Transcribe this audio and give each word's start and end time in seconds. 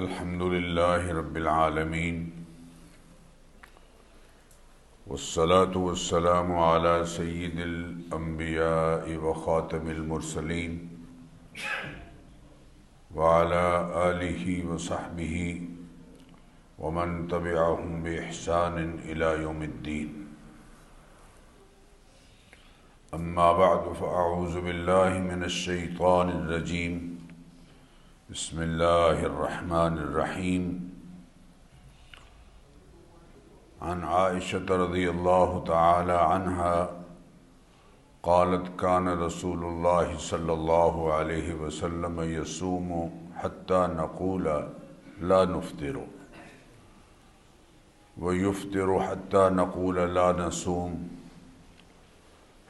الحمد 0.00 0.42
لله 0.42 1.12
رب 1.12 1.36
العالمين 1.36 2.16
والصلاة 5.06 5.74
والسلام 5.76 6.52
على 6.52 6.94
سيد 7.06 7.58
الأنبياء 7.58 9.16
وخاتم 9.24 9.90
المرسلين 9.90 10.72
وعلى 13.14 13.66
آله 14.08 14.66
وصحبه 14.70 15.36
ومن 16.78 17.28
تبعهم 17.28 18.02
بإحسان 18.02 18.98
إلى 19.04 19.28
يوم 19.42 19.62
الدين. 19.62 20.10
أما 23.14 23.52
بعد 23.52 23.92
فأعوذ 24.00 24.60
بالله 24.60 25.10
من 25.30 25.44
الشيطان 25.44 26.28
الرجيم. 26.28 27.19
بسم 28.30 28.62
الله 28.62 29.26
الرحمن 29.26 29.98
الرحيم. 29.98 30.64
عن 33.82 34.04
عائشة 34.04 34.66
رضي 34.70 35.10
الله 35.10 35.64
تعالى 35.66 36.12
عنها 36.12 36.90
قالت 38.22 38.80
كان 38.80 39.08
رسول 39.08 39.64
الله 39.64 40.18
صلى 40.18 40.52
الله 40.52 41.12
عليه 41.12 41.54
وسلم 41.54 42.20
يصوم 42.20 43.10
حتى 43.36 43.88
نقول 43.98 44.44
لا 45.20 45.44
نفطر. 45.44 46.06
ويفطر 48.18 49.00
حتى 49.02 49.48
نقول 49.48 49.96
لا 50.14 50.32
نصوم. 50.32 51.19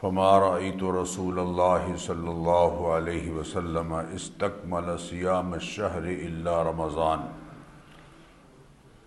فما 0.00 0.38
رأيت 0.38 0.82
رسول 0.82 1.38
الله 1.38 1.96
صلى 1.96 2.30
الله 2.30 2.92
عليه 2.92 3.30
وسلم 3.30 3.92
استكمل 3.92 4.98
صيام 4.98 5.54
الشهر 5.54 6.02
إلا 6.02 6.62
رمضان. 6.62 7.20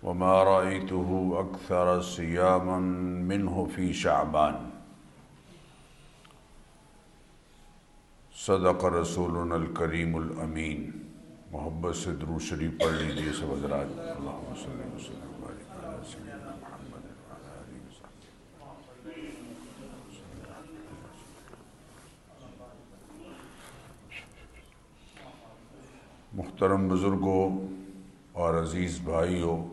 وما 0.02 0.42
رأيته 0.42 1.34
أكثر 1.38 2.00
صياما 2.00 2.78
منه 3.32 3.68
في 3.74 3.92
شعبان. 3.92 4.54
صدق 8.46 8.84
رسولنا 8.84 9.56
الكريم 9.56 10.16
الأمين. 10.16 10.90
محبت 11.52 11.96
سے 11.96 12.12
درود 12.12 12.42
شریف 12.42 12.70
پڑھ 12.80 12.94
لیجیے 13.02 13.32
سب 13.32 13.52
حضرات. 13.52 13.86
اللہم 13.98 14.54
صلی 14.54 14.96
وسلم 14.96 15.28
وبارک 15.34 15.84
علی 15.84 16.04
سیدنا 16.12 16.54
محمد. 16.62 16.93
محترم 26.34 26.88
بزرگوں 26.88 27.66
اور 28.32 28.62
عزیز 28.62 29.00
بھائیوں 29.04 29.66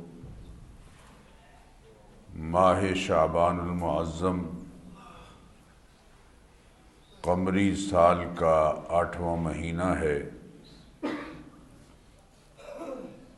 ماہ 2.36 2.82
شعبان 2.96 3.60
المعظم 3.60 4.42
قمری 7.22 7.76
سال 7.76 8.18
کا 8.36 8.74
آٹھواں 8.90 9.38
مہینہ 9.38 9.84
ہے۔ 9.84 10.30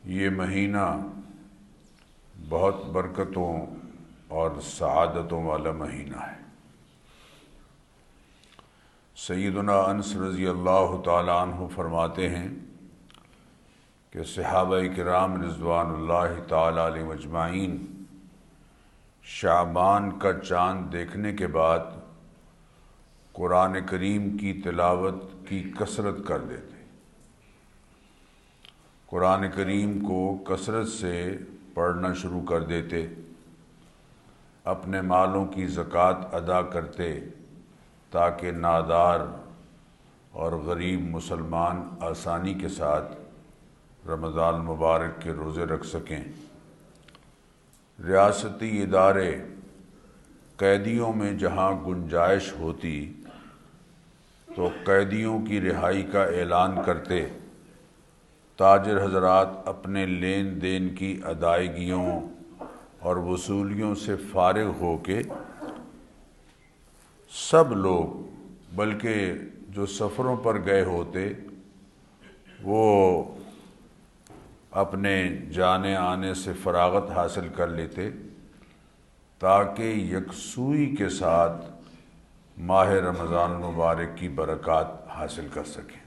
یہ 0.04 0.30
مہینہ 0.30 1.06
بہت 2.48 2.84
برکتوں 2.84 3.66
اور 4.28 4.50
سعادتوں 4.62 5.44
والا 5.44 5.72
مہینہ 5.72 6.16
ہے۔ 6.16 6.42
سیدنا 9.16 9.80
انس 9.80 10.16
رضی 10.16 10.46
اللہ 10.46 11.02
تعالیٰ 11.04 11.42
عنہ 11.42 11.66
فرماتے 11.74 12.28
ہیں 12.28 12.48
کہ 14.14 14.22
صحابہ 14.22 14.76
کرام 14.96 15.42
رضوان 15.42 15.86
اللہ 15.86 16.40
تعالیٰ 16.48 16.92
علیہ 16.92 17.04
مجمعین 17.04 17.86
شعبان 19.22 20.18
کا 20.18 20.32
چاند 20.40 20.92
دیکھنے 20.92 21.32
کے 21.32 21.46
بعد 21.46 21.78
قرآن 23.32 23.86
کریم 23.86 24.36
کی 24.36 24.52
تلاوت 24.64 25.14
کی 25.48 25.72
کثرت 25.80 26.14
کر 26.26 26.38
دیتے۔ 26.38 26.84
قرآن 29.06 29.50
کریم 29.54 29.98
کو 30.06 30.38
کثرت 30.44 30.88
سے 30.88 31.36
پڑھنا 31.74 32.14
شروع 32.14 32.42
کر 32.42 32.62
دیتے، 32.62 33.06
اپنے 34.64 35.00
مالوں 35.00 35.46
کی 35.46 35.66
زکوٰۃ 35.66 36.34
ادا 36.34 36.62
کرتے 36.62 37.20
تاکہ 38.10 38.50
نادار 38.50 39.20
اور 40.30 40.52
غریب 40.52 41.00
مسلمان 41.00 41.88
آسانی 42.00 42.54
کے 42.54 42.68
ساتھ 42.68 43.12
رمضان 44.06 44.54
مبارک 44.54 45.22
کے 45.22 45.30
روزے 45.30 45.64
رکھ 45.64 45.86
سکیں۔ 45.86 46.24
ریاستی 48.06 48.82
ادارے 48.82 49.44
قیدیوں 50.56 51.12
میں 51.12 51.32
جہاں 51.32 51.72
گنجائش 51.86 52.52
ہوتی 52.52 53.12
تو 54.56 54.68
قیدیوں 54.84 55.46
کی 55.46 55.60
رہائی 55.60 56.02
کا 56.02 56.24
اعلان 56.24 56.76
کرتے۔ 56.86 57.26
تاجر 58.56 59.04
حضرات 59.04 59.48
اپنے 59.64 60.06
لین 60.06 60.62
دین 60.62 60.94
کی 60.94 61.20
ادائیگیوں 61.24 62.20
اور 62.98 63.16
وصولیوں 63.16 63.94
سے 63.94 64.16
فارغ 64.32 64.70
ہو 64.80 64.96
کے 64.96 65.22
سب 67.30 67.72
لوگ، 67.72 68.22
بلکہ 68.74 69.32
جو 69.68 69.86
سفروں 69.86 70.36
پر 70.36 70.64
گئے 70.64 70.84
ہوتے، 70.84 71.32
وہ 72.62 73.22
اپنے 74.74 75.28
جانے 75.52 75.96
آنے 75.96 76.34
سے 76.34 76.52
فراغت 76.62 77.10
حاصل 77.10 77.48
کر 77.48 77.66
لیتے 77.66 78.10
تاکہ 79.38 79.82
یکسوئی 79.82 80.96
کے 80.96 81.08
ساتھ 81.08 81.66
ماہ 82.58 82.88
رمضان 82.88 83.50
مبارک 83.50 84.18
کی 84.18 84.28
برکات 84.28 84.86
حاصل 85.08 85.46
کر 85.52 85.64
سکیں۔ 85.64 86.02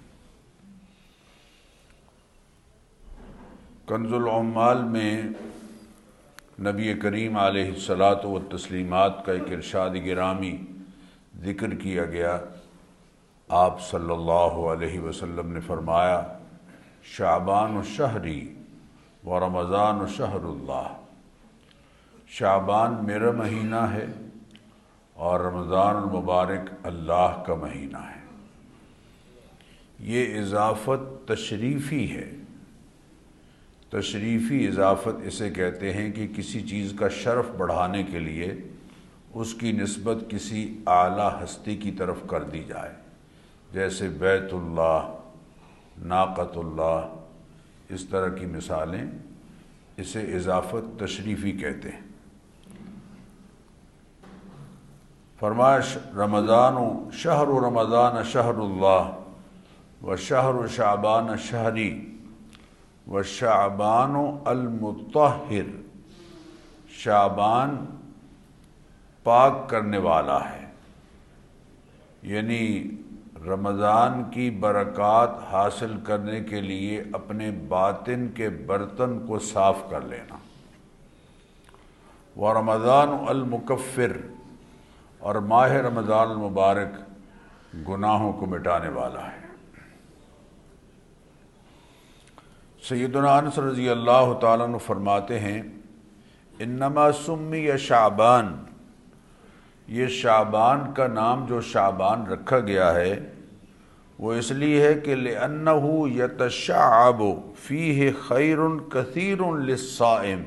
کنز 3.87 4.13
العمال 4.13 4.83
میں 4.83 5.21
نبی 6.59 6.93
کریم 6.93 7.37
علیہ 7.37 7.71
الصلاۃ 7.71 8.23
و 8.23 8.39
تسلیمات 8.39 9.25
کا 9.25 9.31
ایک 9.31 9.51
ارشاد 9.51 9.89
گرامی 10.05 10.57
ذکر 11.43 11.75
کیا 11.75 12.05
گیا۔ 12.05 12.37
آپ 13.47 13.81
صلی 13.81 14.11
اللہ 14.11 14.59
علیہ 14.73 14.99
وسلم 14.99 15.53
نے 15.53 15.59
فرمایا، 15.59 16.37
شعبان 17.03 17.77
و 17.77 17.83
شہری 17.83 18.53
و 19.27 19.39
رمضان 19.39 20.07
شہر 20.07 20.43
اللہ۔ 20.43 21.01
شعبان 22.27 22.95
میرا 23.01 23.31
مہینہ 23.31 23.75
ہے 23.75 24.05
اور 25.13 25.39
رمضان 25.39 25.95
المبارک 25.95 26.69
اللہ 26.83 27.43
کا 27.47 27.55
مہینہ 27.55 27.97
ہے۔ 27.97 28.21
یہ 29.99 30.39
اضافت 30.39 31.27
تشریفی 31.27 32.11
ہے۔ 32.11 32.31
تشریفی 33.89 34.67
اضافت 34.67 35.21
اسے 35.23 35.49
کہتے 35.49 35.93
ہیں 35.93 36.11
کہ 36.11 36.27
کسی 36.27 36.61
چیز 36.61 36.93
کا 36.99 37.07
شرف 37.07 37.45
بڑھانے 37.57 38.03
کے 38.03 38.19
لیے 38.19 38.53
اس 39.33 39.53
کی 39.53 39.71
نسبت 39.71 40.17
کسی 40.29 40.83
اعلیٰ 40.85 41.43
ہستی 41.43 41.75
کی 41.75 41.91
طرف 41.91 42.17
کر 42.27 42.43
دی 42.43 42.63
جائے۔ 42.63 42.93
جیسے 43.73 44.09
بیت 44.09 44.53
اللہ 44.53 45.15
ناقت 45.97 46.57
اللہ 46.57 47.13
اس 47.89 48.05
طرح 48.05 48.29
کی 48.29 48.45
مثالیں 48.45 49.05
اسے 49.97 50.35
اضافت 50.35 50.99
تشریفی 50.99 51.51
کہتے 51.51 51.89
ہیں۔ 51.89 52.01
فرمائش 55.39 55.97
رمضان 55.97 56.73
و 56.73 57.09
شہر 57.13 57.47
و 57.47 57.59
رمضان 57.59 58.23
شہر 58.23 58.53
اللہ 58.53 59.19
و 60.03 60.15
شہر 60.15 60.55
و 60.55 60.67
شعبان 60.67 61.37
شہری 61.37 62.17
و 63.07 63.23
شعبان 63.23 64.15
و 64.15 64.39
المطہر۔ 64.45 65.81
شعبان 66.89 67.85
پاک 69.23 69.69
کرنے 69.69 69.97
والا 69.97 70.49
ہے۔ 70.49 70.65
یعنی 72.21 72.83
رمضان 73.45 74.23
کی 74.31 74.49
برکات 74.49 75.29
حاصل 75.51 75.97
کرنے 76.03 76.41
کے 76.41 76.61
لیے 76.61 77.03
اپنے 77.13 77.51
باطن 77.51 78.27
کے 78.35 78.49
برتن 78.49 79.27
کو 79.27 79.39
صاف 79.39 79.77
کر 79.89 80.01
لینا۔ 80.01 80.35
و 82.37 82.53
رمضان 82.53 83.09
المکفر 83.27 84.17
اور 85.19 85.35
ماہ 85.35 85.71
رمضان 85.71 86.27
المبارک 86.27 86.99
گناہوں 87.89 88.33
کو 88.33 88.45
مٹانے 88.45 88.89
والا 88.89 89.31
ہے۔ 89.31 89.47
سیدنا 92.89 93.37
انس 93.37 93.59
رضی 93.59 93.89
اللہ 93.89 94.33
تعالیٰ 94.41 94.67
فرماتے 94.85 95.39
ہیں، 95.39 95.61
انما 96.59 97.11
سمی 97.11 97.59
یا 97.59 97.77
شعبان 97.77 98.63
یہ 99.87 100.07
شعبان 100.07 100.93
کا 100.93 101.07
نام 101.07 101.45
جو 101.45 101.61
شعبان 101.61 102.27
رکھا 102.27 102.59
گیا 102.59 102.93
ہے، 102.95 103.19
وہ 104.19 104.33
اس 104.33 104.51
لیے 104.51 104.87
ہے 104.87 104.93
کہ 104.93 105.15
لأنه 105.15 106.07
يتشعب 106.15 107.23
فيه 107.55 108.09
خیر 108.27 108.57
کثیر 108.89 109.51
للصائم۔ 109.57 110.43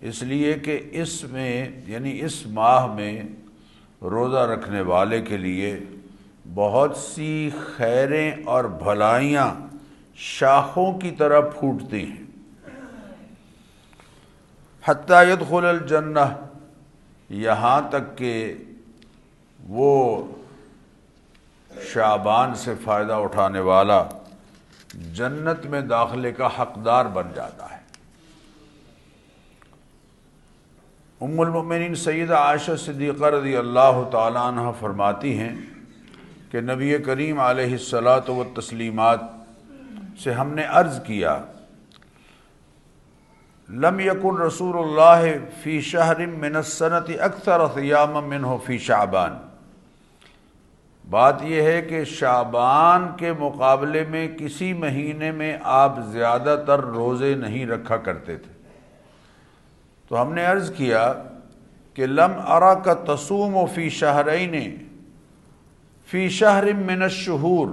اس 0.00 0.22
لیے 0.22 0.54
کہ 0.54 0.80
اس 0.92 1.24
میں 1.24 1.68
یعنی 1.86 2.20
اس 2.20 2.46
ماہ 2.46 2.86
میں 2.86 3.22
روزہ 4.02 4.38
رکھنے 4.38 4.80
والے 4.80 5.22
کے 5.22 5.36
لیے 5.36 5.78
بہت 6.54 6.96
سی 6.96 7.50
خیریں 7.76 8.32
اور 8.46 8.64
بھلائیاں 8.64 9.54
شاخوں 10.14 10.98
کی 10.98 11.10
طرح 11.10 11.40
پھوٹتی 11.40 12.06
ہیں۔ 12.06 12.24
حتیٰ 14.84 15.24
يدخل 15.26 15.66
الجنہ 15.66 16.48
یہاں 17.30 17.80
تک 17.90 18.18
کہ 18.18 18.54
وہ 19.68 20.22
شعبان 21.92 22.54
سے 22.54 22.74
فائدہ 22.84 23.12
اٹھانے 23.12 23.60
والا 23.60 24.04
جنت 24.94 25.66
میں 25.66 25.80
داخلے 25.80 26.32
کا 26.32 26.48
حقدار 26.58 27.04
بن 27.04 27.28
جاتا 27.34 27.70
ہے۔ 27.70 27.78
ام 31.20 31.40
المؤمنین 31.40 31.94
سیدہ 31.94 32.34
عائشہ 32.34 32.76
صدیقہ 32.76 33.24
رضی 33.24 33.56
اللہ 33.56 34.02
تعالیٰ 34.10 34.46
عنہ 34.46 34.60
فرماتی 34.80 35.38
ہیں 35.38 35.56
کہ 36.50 36.60
نبی 36.60 36.98
کریم 36.98 37.40
علیہ 37.40 37.72
السلاۃ 37.72 38.28
و 38.28 38.42
تسلیمات 38.54 39.20
سے 40.24 40.32
ہم 40.32 40.54
نے 40.54 40.64
عرض 40.64 41.02
کیا 41.02 41.38
لم 43.68 44.00
یکن 44.00 44.40
رسول 44.40 44.78
اللہ 44.78 45.38
فی 45.62 45.80
شہر 45.80 46.26
من 46.26 46.56
السنت 46.56 47.10
اکثر 47.20 47.60
ثیام 47.74 48.12
منہ 48.28 48.46
فی 48.66 48.78
شعبان۔ 48.78 49.36
بات 51.10 51.34
یہ 51.42 51.62
ہے 51.62 51.82
کہ 51.82 52.04
شعبان 52.04 53.08
کے 53.16 53.32
مقابلے 53.32 54.04
میں 54.04 54.28
کسی 54.28 54.72
مہینے 54.72 55.30
میں 55.32 55.58
آپ 55.62 55.96
زیادہ 56.12 56.64
تر 56.66 56.78
روزے 56.78 57.34
نہیں 57.34 57.66
رکھا 57.66 57.96
کرتے 57.96 58.36
تھے۔ 58.36 58.52
تو 60.08 60.22
ہم 60.22 60.32
نے 60.32 60.44
عرض 60.44 60.72
کیا 60.72 61.12
کہ 61.94 62.06
لم 62.06 62.32
ارا 62.46 62.74
کا 62.74 62.94
تسوم 62.94 63.56
و 63.56 63.66
فی 63.66 63.88
شہرین، 63.88 64.76
فی 66.06 66.28
شہر 66.28 66.72
من 66.72 67.02
الشہور، 67.02 67.68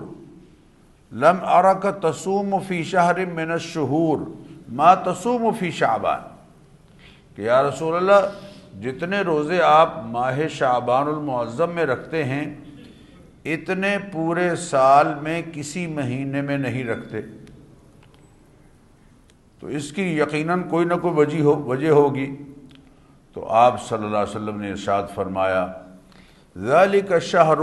لم 1.11 1.35
ارا 1.43 1.73
کا 1.73 1.91
تسوم 1.91 2.53
و 2.53 2.59
فی 2.67 2.83
شہر 2.83 3.25
من 3.25 3.51
الشہور۔ 3.51 4.44
ما 4.69 4.93
تسوم 4.93 5.45
و 5.45 5.51
فی 5.59 5.71
شعبان 5.71 6.19
کہ 7.35 7.41
یا 7.41 7.61
رسول 7.63 7.95
اللہ، 7.95 8.29
جتنے 8.81 9.21
روزے 9.21 9.61
آپ 9.61 9.93
ماہ 10.05 10.39
شعبان 10.49 11.07
المعظم 11.07 11.71
میں 11.71 11.85
رکھتے 11.85 12.23
ہیں، 12.23 12.55
اتنے 13.45 13.97
پورے 14.11 14.55
سال 14.55 15.13
میں 15.21 15.41
کسی 15.53 15.87
مہینے 15.87 16.41
میں 16.41 16.57
نہیں 16.57 16.83
رکھتے۔ 16.83 17.21
تو 19.59 19.67
اس 19.67 19.91
کی 19.91 20.17
یقیناً 20.19 20.63
کوئی 20.63 20.85
نہ 20.85 20.93
کوئی 20.93 21.13
وجہ 21.13 21.41
ہو، 21.41 21.63
وجہ 21.63 21.89
ہوگی۔ 21.89 22.35
تو 23.33 23.47
آپ 23.47 23.85
صلی 23.85 24.05
اللہ 24.05 24.17
علیہ 24.17 24.35
وسلم 24.35 24.61
نے 24.61 24.71
ارشاد 24.71 25.03
فرمایا 25.15 25.67
ذالک 26.57 27.13
شہر 27.21 27.57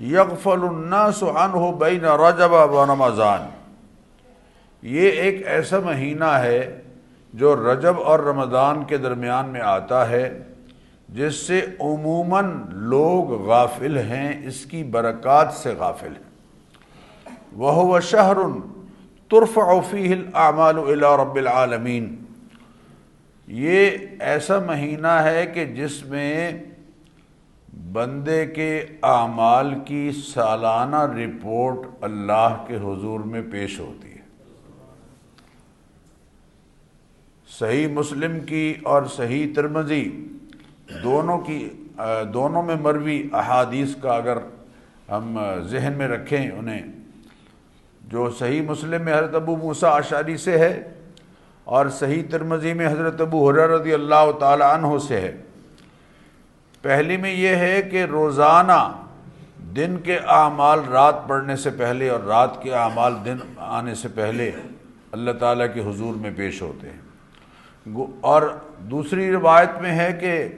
یغفل 0.00 0.62
الناس 0.62 1.22
عنہ 1.22 1.72
بین 1.78 2.04
رجب 2.04 2.52
و 2.52 2.84
رمضان 2.86 3.48
یہ 4.82 5.10
ایک 5.10 5.46
ایسا 5.46 5.78
مہینہ 5.80 6.24
ہے 6.24 6.80
جو 7.32 7.72
رجب 7.72 8.00
اور 8.00 8.18
رمضان 8.18 8.84
کے 8.84 8.96
درمیان 8.96 9.48
میں 9.48 9.60
آتا 9.60 10.08
ہے، 10.10 10.42
جس 11.08 11.34
سے 11.34 11.60
عموماً 11.80 12.62
لوگ 12.70 13.32
غافل 13.46 13.98
ہیں، 13.98 14.46
اس 14.46 14.64
کی 14.64 14.84
برکات 14.84 15.52
سے 15.52 15.74
غافل 15.78 16.12
ہیں۔ 16.16 17.34
وہ 17.52 18.00
شہر 18.00 18.36
ترف 19.28 19.58
فیہ 19.90 20.14
الاعمال 20.14 20.78
الى 20.78 21.16
رب 21.22 21.34
العالمین 21.34 22.14
یہ 23.48 23.90
ایسا 24.20 24.58
مہینہ 24.58 25.06
ہے 25.06 25.46
کہ 25.46 25.64
جس 25.64 26.04
میں 26.06 26.50
بندے 27.92 28.46
کے 28.46 28.86
اعمال 29.02 29.74
کی 29.84 30.10
سالانہ 30.26 30.96
رپورٹ 30.96 31.86
اللہ 32.00 32.64
کے 32.66 32.76
حضور 32.76 33.20
میں 33.20 33.42
پیش 33.52 33.78
ہوتی 33.80 34.10
ہے 34.10 34.24
صحیح 37.58 37.86
مسلم 37.88 38.40
کی 38.40 38.74
اور 38.82 39.02
صحیح 39.04 39.46
ترمزی 39.56 40.04
دونوں 41.02 41.38
کی 41.38 41.68
دونوں 42.34 42.62
میں 42.62 42.74
مروی 42.74 43.22
احادیث 43.32 43.94
کا 43.96 44.12
اگر 44.12 44.38
ہم 45.10 45.38
ذہن 45.62 45.92
میں 45.96 46.08
رکھیں 46.08 46.50
انہیں، 46.50 46.82
جو 48.00 48.30
صحیح 48.30 48.62
مسلم 48.62 49.02
میں 49.02 49.12
حضرت 49.14 49.34
ابو 49.34 49.56
موسیٰ 49.56 49.94
اشاری 49.94 50.36
سے 50.36 50.58
ہے 50.58 50.92
اور 51.64 51.86
صحیح 51.88 52.22
ترمزی 52.30 52.72
میں 52.72 52.86
حضرت 52.86 53.20
ابو 53.20 53.48
حرر 53.48 53.70
رضی 53.70 53.94
اللہ 53.94 54.30
تعالی 54.40 54.64
عنہ 54.64 54.98
سے 55.08 55.20
ہے۔ 55.20 55.32
پہلی 56.82 57.16
میں 57.16 57.34
یہ 57.34 57.56
ہے 57.56 57.82
کہ 57.82 58.04
روزانہ 58.04 58.80
دن 59.76 59.96
کے 60.04 60.18
اعمال 60.26 60.80
رات 60.88 61.26
پڑھنے 61.28 61.56
سے 61.56 61.70
پہلے 61.70 62.08
اور 62.08 62.20
رات 62.20 62.62
کے 62.62 62.74
اعمال 62.74 63.14
دن 63.24 63.36
آنے 63.56 63.94
سے 63.94 64.08
پہلے 64.08 64.50
اللہ 65.12 65.32
تعالیٰ 65.32 65.74
کے 65.74 65.80
حضور 65.80 66.14
میں 66.14 66.30
پیش 66.36 66.62
ہوتے 66.62 66.90
ہیں۔ 66.90 67.05
اور 68.20 68.42
دوسری 68.78 69.32
روایت 69.32 69.70
میں 69.80 69.90
ہے 69.90 70.12
کہ 70.20 70.48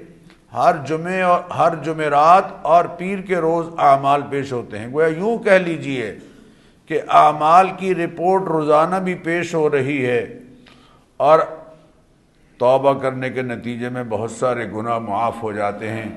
ہر 0.52 0.74
جمعے 0.86 1.22
اور 1.22 1.40
ہر 1.50 1.74
جمعرات 1.82 2.44
اور 2.62 2.84
پیر 2.84 3.18
کے 3.18 3.36
روز 3.36 3.66
اعمال 3.78 4.22
پیش 4.30 4.52
ہوتے 4.52 4.78
ہیں۔ 4.78 4.92
گویا 4.92 5.06
یوں 5.06 5.38
کہہ 5.38 5.52
لیجیے 5.52 6.16
کہ 6.86 7.00
اعمال 7.08 7.68
کی 7.76 7.94
رپورٹ 7.94 8.42
روزانہ 8.42 8.96
بھی 8.96 9.14
پیش 9.14 9.54
ہو 9.54 9.70
رہی 9.70 10.06
ہے 10.06 10.38
اور 11.16 11.38
توبہ 12.58 12.92
کرنے 12.92 13.30
کے 13.30 13.42
نتیجے 13.42 13.88
میں 13.88 14.04
بہت 14.08 14.30
سارے 14.30 14.70
گناہ 14.72 14.98
معاف 14.98 15.42
ہو 15.42 15.52
جاتے 15.52 15.90
ہیں۔ 15.90 16.08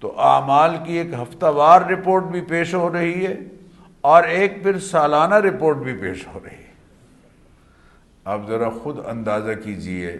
تو 0.00 0.20
اعمال 0.20 0.76
کی 0.84 0.98
ایک 0.98 1.12
ہفتہ 1.12 1.46
وار 1.46 1.80
رپورٹ 1.80 2.22
بھی 2.22 2.40
پیش 2.40 2.74
ہو 2.74 2.92
رہی 2.92 3.26
ہے 3.26 3.34
اور 4.00 4.22
ایک 4.22 4.62
پھر 4.62 4.78
سالانہ 4.78 5.34
رپورٹ 5.34 5.76
بھی 5.76 5.92
پیش 5.92 6.26
ہو 6.26 6.40
رہی 6.44 6.56
ہے۔ 6.56 6.71
اب 8.24 8.48
ذرا 8.48 8.68
خود 8.82 8.98
اندازہ 9.06 9.52
کیجیے 9.62 10.16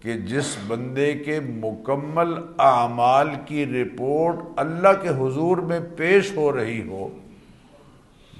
کہ 0.00 0.12
جس 0.28 0.56
بندے 0.66 1.12
کے 1.14 1.38
مکمل 1.40 2.34
اعمال 2.58 3.28
کی 3.46 3.66
رپورٹ 3.66 4.38
اللہ 4.60 5.00
کے 5.02 5.08
حضور 5.08 5.58
میں 5.68 5.78
پیش 5.96 6.36
ہو 6.36 6.50
رہی 6.56 6.80
ہو، 6.88 7.08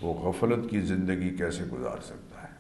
وہ 0.03 0.15
غفلت 0.23 0.69
کی 0.71 0.81
زندگی 0.81 1.31
کیسے 1.37 1.65
گزار 1.73 2.01
سکتا 2.05 2.43
ہے؟ 2.43 2.51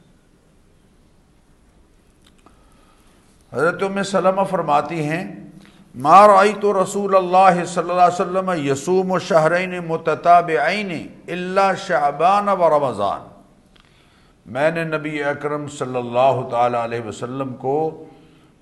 حضرت 3.52 3.82
میں 3.94 4.02
سلمہ 4.12 4.44
فرماتی 4.50 5.02
ہیں، 5.04 5.24
ما 5.94 6.26
رأيت 6.26 6.64
رسول 6.82 7.16
اللہ 7.16 7.64
صلی 7.64 7.90
اللہ 7.90 8.02
علیہ 8.02 8.20
وسلم 8.20 8.50
یسوم 8.66 9.10
و 9.12 9.18
شہرین 9.18 9.78
متتابعین 9.86 10.90
الا 11.28 11.72
شعبان 11.86 12.48
و 12.48 12.70
رمضان. 12.78 13.30
میں 14.46 14.70
نے 14.70 14.84
نبی 14.84 15.22
اکرم 15.22 15.66
صلی 15.68 15.96
اللہ 15.96 16.48
تعالی 16.50 16.76
علیہ 16.84 17.00
وسلم 17.00 17.54
کو 17.54 18.04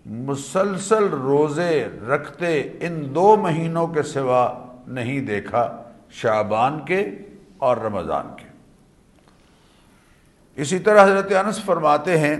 مسلسل 0.07 1.05
روزے 1.05 1.89
رکھتے 2.09 2.63
ان 2.81 3.15
دو 3.15 3.37
مہینوں 3.37 3.87
کے 3.87 4.03
سوا 4.03 4.53
نہیں 4.87 5.21
دیکھا، 5.21 5.83
شعبان 6.11 6.79
کے 6.85 7.11
اور 7.59 7.77
رمضان 7.77 8.27
کے۔ 8.37 8.49
اسی 10.57 10.79
طرح 10.79 11.05
حضرت 11.05 11.33
انس 11.45 11.65
فرماتے 11.65 12.19
ہیں، 12.19 12.37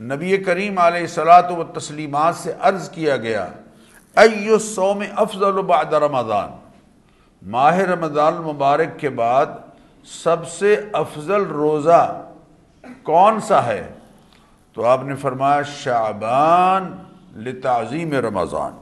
نبی 0.00 0.36
کریم 0.36 0.78
علیہ 0.78 1.00
السلاۃ 1.00 1.50
و 1.50 1.64
تسلیمات 1.64 2.34
سے 2.36 2.52
عرض 2.60 2.88
کیا 2.90 3.16
گیا 3.16 3.46
ایو 4.16 4.58
سوم 4.58 5.02
افضل 5.16 5.62
بعد 5.62 5.92
رمضان 5.92 6.50
ماہ 7.42 7.78
رمضان 7.78 8.34
المبارک 8.36 8.98
کے 9.00 9.08
بعد 9.08 9.46
سب 10.04 10.48
سے 10.48 10.74
افضل 10.92 11.42
روزہ 11.42 12.22
کون 13.02 13.40
سا 13.40 13.66
ہے؟ 13.66 13.92
تو 14.72 14.84
آپ 14.84 15.04
نے 15.04 15.14
فرمایا 15.14 15.62
شعبان 15.62 16.96
لتعظیم 17.36 18.12
رمضان۔ 18.12 18.72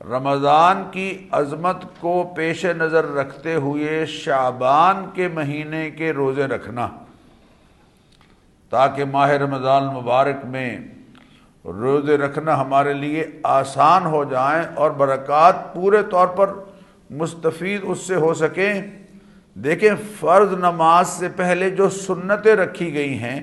رمضان 0.00 0.84
کی 0.90 1.28
عظمت 1.30 1.84
کو 2.00 2.32
پیش 2.36 2.64
نظر 2.64 3.14
رکھتے 3.14 3.54
ہوئے 3.54 4.06
شعبان 4.06 5.06
کے 5.14 5.28
مہینے 5.28 5.90
کے 5.90 6.12
روزے 6.12 6.46
رکھنا، 6.46 6.88
تاکہ 8.70 9.04
ماہ 9.04 9.30
رمضان 9.30 9.84
مبارک 9.84 10.44
میں 10.44 10.78
روزے 11.64 12.16
رکھنا 12.16 12.60
ہمارے 12.60 12.92
لیے 12.92 13.40
آسان 13.42 14.06
ہو 14.06 14.24
جائیں 14.24 14.64
اور 14.74 14.90
برکات 14.90 15.74
پورے 15.74 16.02
طور 16.02 16.26
پر 16.26 16.52
مستفید 17.10 17.80
اس 17.82 17.98
سے 17.98 18.14
ہو 18.14 18.34
سکیں۔ 18.34 19.03
دیکھیں 19.56 19.90
فرض 20.20 20.52
نماز 20.52 21.08
سے 21.08 21.28
پہلے 21.28 21.70
جو 21.70 21.88
سنتیں 21.88 22.54
رکھی 22.56 22.94
گئی 22.94 23.18
ہیں، 23.18 23.40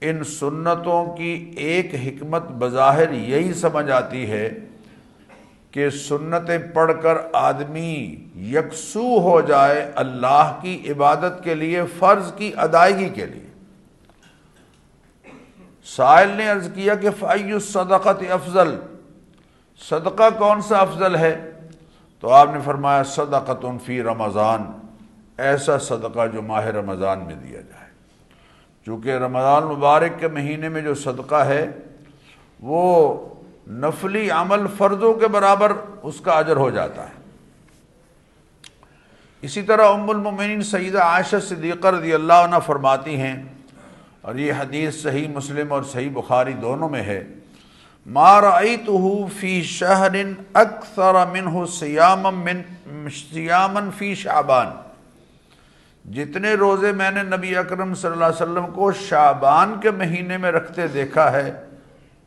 ان 0.00 0.24
سنتوں 0.24 1.16
کی 1.16 1.50
ایک 1.56 1.94
حکمت 1.94 2.42
بظاہر 2.42 3.12
یہی 3.12 3.52
سمجھ 3.54 3.90
آتی 3.90 4.30
ہے 4.30 4.48
کہ 5.70 5.90
سنتیں 5.90 6.58
پڑھ 6.74 6.92
کر 7.02 7.16
آدمی 7.32 8.16
یکسو 8.36 9.18
ہو 9.20 9.40
جائے 9.40 9.90
اللہ 9.94 10.58
کی 10.62 10.90
عبادت 10.90 11.44
کے 11.44 11.54
لیے، 11.54 11.82
فرض 11.98 12.32
کی 12.36 12.52
ادائیگی 12.56 13.08
کے 13.08 13.26
لیے۔ 13.26 13.46
سائل 15.84 16.28
نے 16.28 16.48
عرض 16.48 16.68
کیا 16.74 16.94
کہ 16.94 17.10
فعی 17.18 17.58
صدقت 17.58 18.22
افضل 18.30 18.76
صدقہ 19.80 20.28
کون 20.38 20.60
سا 20.60 20.78
افضل 20.78 21.16
ہے؟ 21.16 21.50
تو 22.22 22.30
آپ 22.30 22.48
نے 22.52 22.58
فرمایا 22.64 23.02
صدقت 23.06 23.64
فی 23.84 24.02
رمضان، 24.02 24.64
ایسا 25.38 25.78
صدقہ 25.78 26.26
جو 26.32 26.42
ماہ 26.42 26.66
رمضان 26.68 27.18
میں 27.18 27.34
دیا 27.34 27.60
جائے۔ 27.60 27.88
چونکہ 28.86 29.10
رمضان 29.14 29.64
مبارک 29.66 30.18
کے 30.20 30.28
مہینے 30.28 30.68
میں 30.68 30.82
جو 30.82 30.94
صدقہ 30.96 31.44
ہے، 31.46 31.66
وہ 32.60 33.16
نفلی 33.80 34.30
عمل 34.30 34.66
فرضوں 34.78 35.12
کے 35.14 35.28
برابر 35.28 35.72
اس 36.02 36.20
کا 36.20 36.32
اجر 36.32 36.56
ہو 36.56 36.70
جاتا 36.70 37.02
ہے۔ 37.02 37.18
اسی 39.42 39.62
طرح 39.62 39.88
ام 39.88 40.08
المؤمنین 40.10 40.62
سیدہ 40.62 41.02
عائشہ 41.02 41.36
صدیقہ 41.48 41.88
رضی 41.88 42.14
اللہ 42.14 42.44
عنہ 42.44 42.56
فرماتی 42.66 43.16
ہیں، 43.16 43.36
اور 44.20 44.34
یہ 44.34 44.52
حدیث 44.52 45.02
صحیح 45.02 45.28
مسلم 45.28 45.72
اور 45.72 45.82
صحیح 45.82 46.10
بخاری 46.14 46.52
دونوں 46.52 46.88
میں 46.88 47.02
ہے۔ 47.02 47.22
ما 48.10 48.40
رأيته 48.40 49.26
في 49.40 49.62
شهر 49.62 50.14
اكثر 50.52 51.14
منه 51.26 51.64
صياما 51.66 52.30
من 52.30 52.62
صياما 53.10 53.80
في 53.98 54.14
شعبان۔ 54.14 54.66
جتنے 56.12 56.54
روزے 56.54 56.92
میں 56.92 57.10
نے 57.10 57.22
نبی 57.22 57.56
اکرم 57.56 57.94
صلی 57.94 58.10
اللہ 58.10 58.24
علیہ 58.24 58.42
وسلم 58.42 58.66
کو 58.74 58.92
شعبان 58.92 59.80
کے 59.80 59.90
مہینے 59.90 60.36
میں 60.36 60.52
رکھتے 60.52 60.88
دیکھا 60.88 61.32
ہے، 61.32 61.52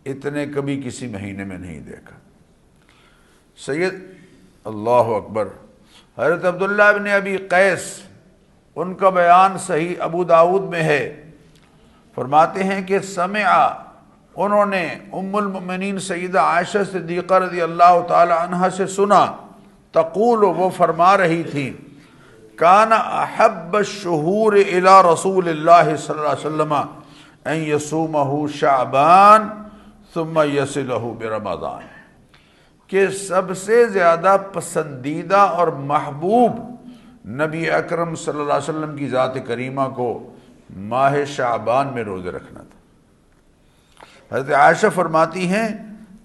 اتنے 0.06 0.46
کبھی 0.46 0.82
کسی 0.86 1.08
مہینے 1.08 1.44
میں 1.44 1.58
نہیں 1.58 1.80
دیکھا۔ 1.80 2.16
سید، 3.66 3.94
اللہ 4.66 5.14
اکبر۔ 5.16 5.48
حضرت 6.18 6.46
عبداللہ 6.46 6.84
ابن 6.84 7.08
ابی 7.08 7.38
قیس، 7.38 8.02
ان 8.76 8.96
کا 8.96 9.10
بیان 9.10 9.58
صحیح 9.58 9.96
ابو 10.00 10.24
داود 10.24 10.64
میں 10.64 10.84
ہے۔ 10.84 11.32
فرماتے 12.16 12.64
ہیں 12.64 12.82
کہ 12.82 13.00
سمعا 13.00 13.83
انہوں 14.36 14.66
نے 14.66 14.96
ام 15.14 15.36
المؤمنین 15.36 16.00
سیدہ 16.00 16.40
عائشہ 16.40 16.78
صدیقہ 16.92 17.34
رضی 17.34 17.62
اللہ 17.62 18.02
تعالی 18.08 18.34
عنہ 18.40 18.70
سے 18.78 18.88
سنا، 18.88 19.26
تقول، 19.92 20.44
وہ 20.44 20.70
فرما 20.70 21.18
رہی 21.18 21.44
تھی 21.44 21.74
کان 22.56 22.92
احب 22.94 23.76
الشہور 23.76 24.54
الى 24.54 25.14
رسول 25.14 25.50
اللہ 25.50 25.96
صلی 25.96 26.20
اللہ 26.20 26.30
علیہ 26.30 26.46
وسلم 26.46 26.74
ان 27.46 27.56
یسومہ 27.56 28.48
شعبان 28.54 29.48
ثم 30.14 30.40
یسلہ 30.54 31.00
برمضان. 31.20 31.82
کہ 32.88 33.08
سب 33.08 33.58
سے 33.58 33.88
زیادہ 33.88 34.38
پسندیدہ 34.54 35.38
اور 35.38 35.68
محبوب 35.68 36.52
نبی 37.28 37.70
اکرم 37.72 38.16
صلی 38.16 38.40
اللہ 38.40 38.54
علیہ 38.54 38.70
وسلم 38.70 38.96
کی 38.96 39.08
ذات 39.08 39.48
کریمہ 39.48 39.82
کو 39.96 40.30
ماہ 40.78 41.16
شعبان 41.28 41.88
میں 41.94 42.04
روزے 42.04 42.32
رکھنا 42.32 42.60
تھا۔ 42.60 42.73
حضرت 44.32 44.52
عائشہ 44.54 44.88
فرماتی 44.96 45.48
ہیں 45.48 45.68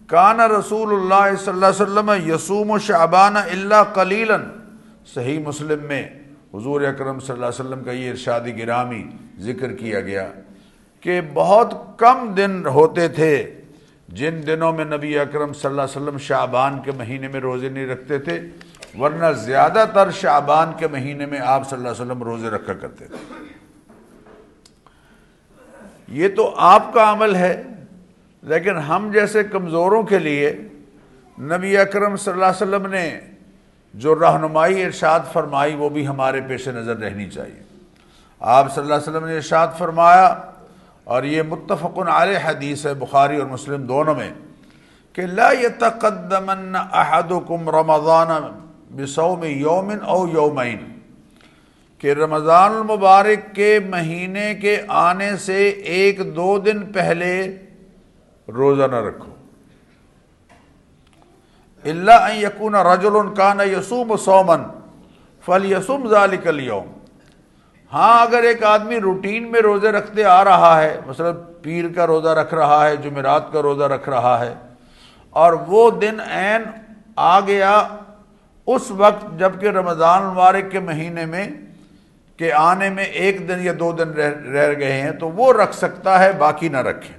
کانا 0.07 0.49
رسول 0.49 0.93
اللہ 0.93 1.35
صلی 1.45 1.53
اللہ 1.53 1.67
علیہ 1.67 1.83
وسلم 1.83 2.11
یسوم 2.27 2.71
و 2.71 2.79
شعبان 2.79 3.37
اللہ 3.37 3.83
کلیلا 3.95 4.37
صحیح 5.15 5.39
مسلم 5.47 5.85
میں 5.89 6.03
حضور 6.55 6.81
اکرم 6.81 7.21
صلی 7.21 7.35
اللہ 7.35 7.47
علیہ 7.47 7.61
وسلم 7.61 7.83
کا 7.85 7.93
یہ 7.93 8.11
ارشادی 8.11 8.57
گرامی 8.59 9.03
ذکر 9.41 9.73
کیا 9.73 10.01
گیا 10.01 10.27
کہ 11.01 11.21
بہت 11.35 11.75
کم 11.99 12.33
دن 12.37 12.67
ہوتے 12.67 13.09
تھے 13.09 13.33
جن 14.09 14.41
دنوں 14.47 14.73
میں 14.73 14.85
نبی 14.85 15.19
اکرم 15.19 15.53
صلی 15.53 15.69
اللہ 15.71 15.83
علیہ 15.83 15.97
وسلم 15.97 16.19
شعبان 16.19 16.81
کے 16.83 16.93
مہینے 16.93 17.29
میں 17.29 17.41
روزے 17.41 17.69
نہیں 17.69 17.87
رکھتے 17.87 18.19
تھے، 18.19 18.41
ورنہ 18.99 19.33
زیادہ 19.45 19.85
تر 19.95 20.11
شعبان 20.11 20.73
کے 20.79 20.89
مہینے 20.89 21.27
میں 21.27 21.41
آپ 21.45 21.69
صلی 21.71 21.77
اللہ 21.79 21.89
علیہ 21.89 22.03
وسلم 22.03 22.23
روزے 22.23 22.51
رکھا 22.51 22.73
کرتے 22.73 23.05
تھے۔ 23.05 23.17
یہ 26.09 26.29
تو 26.37 26.55
آپ 26.57 26.93
کا 26.93 27.13
عمل 27.13 27.35
ہے 27.37 27.63
لیکن 28.43 28.77
ہم 28.77 29.11
جیسے 29.13 29.45
کمزوروں 29.45 30.03
کے 30.03 30.19
لیے 30.19 30.53
نبی 31.39 31.79
اکرم 31.79 32.17
صلی 32.17 32.33
اللہ 32.33 32.45
علیہ 32.45 32.63
وسلم 32.63 32.87
نے 32.87 33.21
جو 33.95 34.15
رہنمائی 34.15 34.85
ارشاد 34.85 35.21
فرمائی، 35.33 35.75
وہ 35.75 35.89
بھی 35.89 36.07
ہمارے 36.07 36.41
پیش 36.41 36.69
نظر 36.69 36.97
رہنی 36.97 37.31
چاہیے۔ 37.31 37.63
آپ 38.41 38.75
صلی 38.75 38.83
اللہ 38.83 38.95
علیہ 38.95 39.11
وسلم 39.11 39.27
نے 39.27 39.37
ارشاد 39.37 39.69
فرمایا 39.79 40.35
اور 41.05 41.23
یہ 41.23 41.43
متفق 41.43 41.99
علیہ 41.99 42.39
حدیث 42.45 42.87
ہے، 42.87 42.95
بخاری 42.95 43.37
اور 43.37 43.47
مسلم 43.47 43.87
دونوں 43.87 44.15
میں، 44.15 44.31
کہ 45.13 45.27
لا 45.27 45.53
يتقدمن 45.53 46.77
احدكم 46.77 47.69
رمضان 47.69 48.29
بصوم 48.91 49.45
یوم 49.45 49.91
او 50.03 50.29
یومین، 50.29 50.99
کہ 51.99 52.13
رمضان 52.13 52.73
المبارک 52.73 53.55
کے 53.55 53.79
مہینے 53.89 54.55
کے 54.55 54.83
آنے 54.89 55.37
سے 55.37 55.69
ایک 55.69 56.37
دو 56.37 56.59
دن 56.59 56.93
پہلے 56.93 57.57
روزہ 58.49 58.87
نہ 58.91 58.97
رکھو 59.07 59.33
اللہ 61.85 62.33
یقون 62.35 62.75
رجل 62.75 63.17
کان 63.37 63.61
یسوم 63.73 64.17
سومن 64.25 64.63
فل 65.47 65.73
یسوم 65.73 66.09
ذالک 66.09 66.47
اليوم 66.47 66.87
ہاں 67.93 68.21
اگر 68.23 68.43
ایک 68.43 68.63
آدمی 68.65 68.99
روٹین 69.01 69.51
میں 69.51 69.61
روزے 69.63 69.91
رکھتے 69.93 70.25
آ 70.25 70.43
رہا 70.45 70.81
ہے، 70.81 70.99
مثلا 71.07 71.31
پیر 71.63 71.85
کا 71.95 72.07
روزہ 72.07 72.29
رکھ 72.39 72.55
رہا 72.55 72.85
ہے، 72.87 72.97
جمعرات 72.97 73.53
کا 73.53 73.63
روزہ 73.63 73.85
رکھ 73.93 74.09
رہا 74.09 74.39
ہے، 74.41 74.53
اور 75.31 75.53
وہ 75.67 75.91
دن 76.01 76.21
عین 76.21 76.63
آ 77.17 77.41
گیا 77.47 77.73
اس 78.69 78.91
وقت 78.97 79.39
جبکہ 79.39 79.67
رمضان 79.77 80.23
المبارک 80.23 80.71
کے 80.71 80.81
مہینے 80.81 81.25
میں 81.27 81.47
کہ 82.39 82.53
آنے 82.53 82.91
میں 82.91 83.05
ایک 83.05 83.47
دن 83.49 83.61
یا 83.61 83.73
دو 83.79 83.91
دن 83.93 84.11
رہ 84.17 84.35
رہ 84.53 84.79
گئے 84.79 85.01
ہیں، 85.01 85.13
تو 85.13 85.29
وہ 85.31 85.53
رکھ 85.53 85.75
سکتا 85.77 86.19
ہے، 86.21 86.33
باقی 86.39 86.69
نہ 86.69 86.81
رکھے۔ 86.89 87.15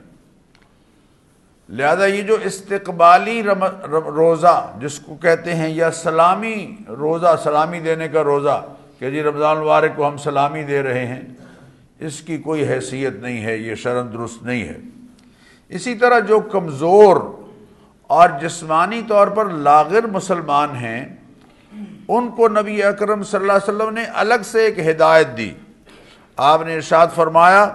لہذا 1.70 2.06
یہ 2.06 2.22
جو 2.22 2.36
استقبالی 2.44 3.42
روزہ 3.44 4.72
جس 4.82 5.00
کو 5.00 5.16
کہتے 5.16 5.56
ہیں 5.56 5.70
یا 5.70 5.92
سلامی 5.92 6.76
روزہ، 6.88 7.36
سلامی 7.44 7.80
دینے 7.80 8.08
کا 8.08 8.24
روزہ 8.24 8.62
کہ 9.00 9.10
جی 9.12 9.24
رمضان 9.24 9.58
المبارک 9.58 9.96
کو 9.96 10.08
ہم 10.08 10.18
سلامی 10.18 10.64
دے 10.64 10.82
رہے 10.84 11.06
ہیں، 11.08 11.22
اس 12.00 12.22
کی 12.22 12.38
کوئی 12.38 12.68
حیثیت 12.68 13.14
نہیں 13.14 13.44
ہے، 13.46 13.58
یہ 13.58 13.76
شرم 13.76 14.08
درست 14.08 14.44
نہیں 14.44 14.64
ہے۔ 14.64 14.78
اسی 15.70 15.96
طرح 15.96 16.20
جو 16.20 16.40
کمزور 16.40 17.18
اور 18.10 18.30
جسمانی 18.42 19.02
طور 19.08 19.28
پر 19.28 19.50
لاغر 19.68 20.08
مسلمان 20.12 20.76
ہیں، 20.76 21.06
ان 22.08 22.28
کو 22.28 22.48
نبی 22.50 22.84
اکرم 22.84 23.24
صلی 23.24 23.40
اللہ 23.40 23.54
علیہ 23.54 23.74
وسلم 23.74 23.94
نے 23.94 24.04
الگ 24.14 24.42
سے 24.46 24.66
ایک 24.66 24.80
ہدایت 24.80 25.38
دی۔ 25.38 25.52
آپ 26.38 26.62
نے 26.66 26.76
ارشاد 26.76 27.08
فرمایا 27.16 27.66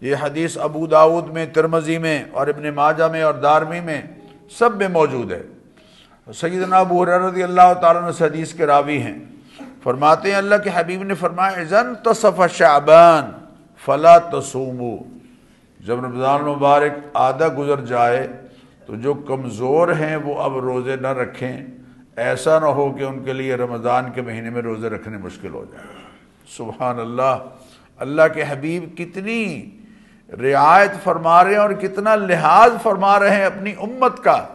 یہ 0.00 0.16
حدیث 0.20 0.58
ابو 0.58 0.86
داود 0.86 1.28
میں 1.28 1.46
ترمزی 1.46 1.98
میں 1.98 2.24
اور 2.32 2.46
ابن 2.46 2.70
ماجہ 2.70 3.04
میں 3.04 3.22
اور 3.22 3.34
دارمی 3.34 3.80
میں 3.80 4.02
سب 4.50 4.76
میں 4.76 4.88
موجود 4.88 5.32
ہے۔ 5.32 5.42
سیدنا 6.34 6.76
ابو 6.76 7.06
رضی 7.06 7.42
اللہ 7.42 7.74
تعالیٰ 7.80 8.12
سے 8.12 8.24
حدیث 8.24 8.54
کے 8.54 8.66
راوی 8.66 8.98
ہیں۔ 8.98 9.18
فرماتے 9.82 10.30
ہیں، 10.30 10.36
اللہ 10.36 10.54
کے 10.64 10.70
حبیب 10.74 11.02
نے 11.02 11.14
فرمایا 11.14 11.62
زن 11.62 11.94
تصف 12.04 12.42
شعبان 12.52 13.30
فلا 13.84 14.18
تصومو 14.18 14.96
جب 15.80 16.04
رمضان 16.04 16.42
مبارک 16.42 16.92
آدھا 17.14 17.48
گزر 17.58 17.80
جائے 17.80 18.28
تو 18.86 18.94
جو 18.94 19.14
کمزور 19.14 19.88
ہیں 19.88 20.16
وہ 20.16 20.42
اب 20.42 20.58
روزے 20.58 20.96
نہ 20.96 21.06
رکھیں۔ 21.06 21.66
ایسا 22.16 22.58
نہ 22.58 22.64
ہو 22.64 22.92
کہ 22.92 23.02
ان 23.02 23.24
کے 23.24 23.32
لیے 23.32 23.54
رمضان 23.54 24.04
کے 24.14 24.22
مہینے 24.22 24.50
میں 24.50 24.62
روزے 24.62 24.88
رکھنے 24.88 25.18
مشکل 25.18 25.54
ہو 25.54 25.64
جائے۔ 25.72 25.86
سبحان 26.56 27.00
اللہ 27.00 27.36
اللہ 27.96 28.22
کے 28.34 28.44
حبیب 28.48 28.96
کتنی 28.96 29.70
رعایت 30.42 30.90
فرما 31.02 31.44
رہے 31.44 31.50
ہیں 31.50 31.58
اور 31.58 31.70
کتنا 31.70 32.14
لحاظ 32.14 32.72
فرما 32.82 33.20
رہے 33.20 33.36
ہیں 33.36 33.44
اپنی 33.44 33.72
امت 33.72 34.24
کا 34.24 34.46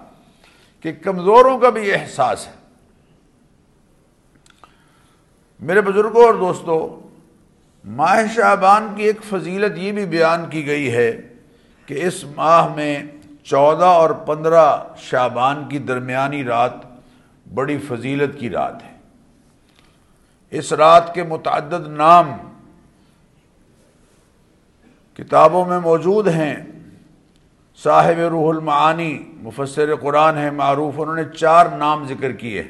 کہ 0.81 0.91
کمزوروں 1.03 1.57
کا 1.57 1.69
بھی 1.69 1.93
احساس 1.93 2.47
ہے۔ 2.47 2.51
میرے 5.59 5.81
بزرگوں 5.81 6.25
اور 6.25 6.33
دوستوں 6.33 7.09
ماہ 7.85 8.23
شعبان 8.35 8.93
کی 8.95 9.03
ایک 9.03 9.23
فضیلت 9.29 9.77
یہ 9.77 9.91
بھی 9.91 10.05
بیان 10.05 10.49
کی 10.49 10.65
گئی 10.67 10.93
ہے 10.93 11.21
کہ 11.85 12.07
اس 12.07 12.25
ماہ 12.35 12.75
میں 12.75 13.03
چودہ 13.43 13.85
اور 13.85 14.09
پندرہ 14.09 14.83
شعبان 14.97 15.69
کی 15.69 15.77
درمیانی 15.77 16.43
رات 16.43 16.71
بڑی 17.53 17.77
فضیلت 17.77 18.39
کی 18.39 18.49
رات 18.49 18.83
ہے۔ 18.83 18.97
اس 20.49 20.73
رات 20.73 21.13
کے 21.13 21.23
متعدد 21.23 21.87
نام 21.87 22.31
کتابوں 25.19 25.65
میں 25.65 25.79
موجود 25.79 26.27
ہیں۔ 26.27 26.55
صاحب 27.75 28.19
روح 28.19 28.49
المعانی، 28.49 29.31
مفسر 29.35 29.95
قرآن 29.95 30.37
ہے 30.37 30.51
معروف، 30.51 30.93
انہوں 30.97 31.15
نے 31.15 31.23
چار 31.37 31.65
نام 31.65 32.07
ذکر 32.07 32.31
کیے 32.31 32.63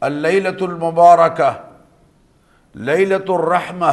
اللیلت 0.00 0.62
المبارکہ 0.62 1.52
لیلت 2.74 3.30
الرحمہ 3.30 3.90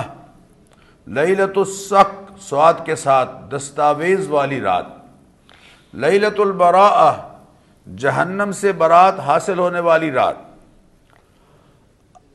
لیلت 1.07 1.57
السق، 1.57 2.31
سواد 2.39 2.73
کے 2.85 2.95
ساتھ 2.95 3.29
دستاویز 3.51 4.29
والی 4.29 4.61
رات۔ 4.61 4.85
لیلت 5.93 6.39
البراء 6.39 7.11
جہنم 7.97 8.51
سے 8.51 8.71
برات 8.71 9.19
حاصل 9.19 9.59
ہونے 9.59 9.79
والی 9.79 10.11
رات۔ 10.11 10.35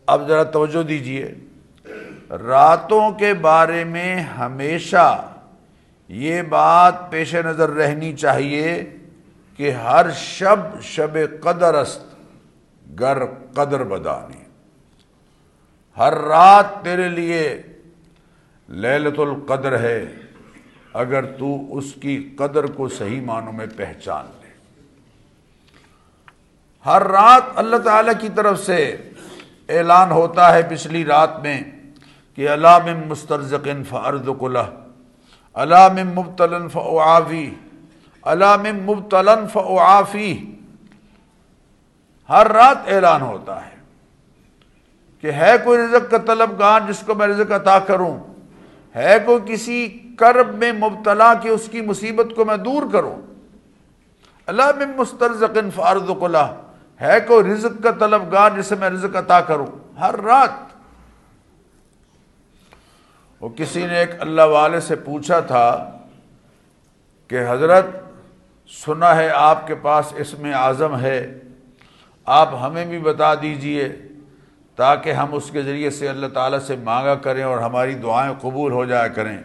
اب 0.07 0.29
ذرا 0.29 0.43
توجہ 0.43 0.83
دیجیے۔ 0.83 1.35
راتوں 2.31 3.11
کے 3.11 3.35
بارے 3.35 3.85
میں 3.85 4.21
ہمیشہ 4.21 5.33
یہ 6.09 6.43
بات 6.43 7.11
پیش 7.11 7.35
نظر 7.35 7.71
رہنی 7.71 8.17
چاہیے 8.17 8.97
کہ 9.57 9.71
ہر 9.71 10.11
شب 10.11 10.81
شب 10.83 11.19
قدر 11.41 11.75
است، 11.75 12.01
گر 13.01 13.25
قدر 13.55 13.85
بدانی۔ 13.85 14.45
ہر 15.99 16.15
رات 16.15 16.85
تیرے 16.85 17.09
لیے 17.09 17.63
للت 18.69 19.19
القدر 19.19 19.81
ہے، 19.81 20.07
اگر 20.93 21.25
تو 21.25 21.79
اس 21.79 21.95
کی 22.03 22.31
قدر 22.37 22.67
کو 22.67 22.89
صحیح 22.89 23.21
معنوں 23.21 23.53
میں 23.53 23.67
پہچان 23.77 24.25
لے۔ 24.25 24.47
ہر 26.87 27.03
رات 27.03 27.43
اللہ 27.57 27.77
تعالی 27.77 28.13
کی 28.21 28.29
طرف 28.35 28.61
سے 28.67 28.97
اعلان 29.69 30.11
ہوتا 30.11 30.55
ہے 30.55 30.63
پچھلی 30.63 31.05
رات 31.05 31.41
میں 31.41 31.61
کہ 32.37 32.49
علام 32.49 32.87
مسترزقن 33.07 33.83
فرد 33.85 34.29
کلہ 34.41 34.67
علام 35.55 35.97
مبتلن 36.15 36.69
فعافی 36.69 37.49
علام 38.23 38.67
مبتلن 38.85 39.47
فعافی 39.53 40.33
ہر 42.29 42.51
رات 42.53 42.77
اعلان 42.87 43.23
ہوتا 43.23 43.65
ہے 43.67 43.75
کہ 45.21 45.33
ہے 45.33 45.53
کوئی 45.65 45.79
رزق 45.79 46.11
کا 46.11 46.19
طلبگار 46.27 46.81
جس 46.89 47.03
کو 47.07 47.15
میں 47.15 47.27
رزق 47.27 47.53
عطا 47.53 47.79
کروں؟ 47.79 48.17
ہے 48.95 49.19
کوئی 49.25 49.41
کسی 49.47 49.87
کرب 50.19 50.55
میں 50.55 50.73
مبتلا 50.73 51.35
کہ 51.35 51.49
اس 51.49 51.69
کی 51.71 51.81
مصیبت 51.81 52.35
کو 52.37 52.45
میں 52.45 52.57
دور 52.57 52.83
کروں؟ 52.93 53.17
اللہ 54.47 54.63
میں 54.77 54.87
مسترزقن 54.97 55.71
فارض 55.71 56.11
قلع 56.21 56.47
ہے 57.01 57.21
کوئی 57.21 57.53
رزق 57.53 57.83
کا 57.83 57.91
طلب 57.91 58.01
طلبگار 58.01 58.51
جسے 58.57 58.75
میں 58.75 58.91
رزق 58.91 59.17
عطا 59.17 59.41
کروں؟ 59.41 59.67
ہر 60.01 60.21
رات. 60.21 60.76
وہ 63.41 63.49
کسی 63.49 63.87
نے 63.87 63.99
ایک 63.99 64.11
اللہ 64.21 64.43
والے 64.43 64.81
سے 64.81 64.97
پوچھا 64.97 65.41
تھا 65.41 65.91
کہ 67.31 67.39
حضرت، 67.49 67.87
سنا 68.71 69.15
ہے 69.17 69.29
آپ 69.31 69.67
کے 69.67 69.75
پاس 69.75 70.13
اس 70.17 70.39
میں 70.39 70.53
اعظم 70.53 70.97
ہے، 71.01 71.19
آپ 72.27 72.55
ہمیں 72.63 72.85
بھی 72.87 72.99
بتا 72.99 73.35
دیجیے 73.35 73.89
تاکہ 74.79 75.13
ہم 75.13 75.35
اس 75.35 75.51
کے 75.51 75.63
ذریعے 75.63 75.91
سے 75.91 76.09
اللہ 76.09 76.27
تعالیٰ 76.27 76.59
سے 76.59 76.77
مانگا 76.77 77.15
کریں 77.15 77.43
اور 77.43 77.59
ہماری 77.59 77.95
دعائیں 77.95 78.33
قبول 78.41 78.73
ہو 78.73 78.85
جایا 78.85 79.09
کریں۔ 79.09 79.37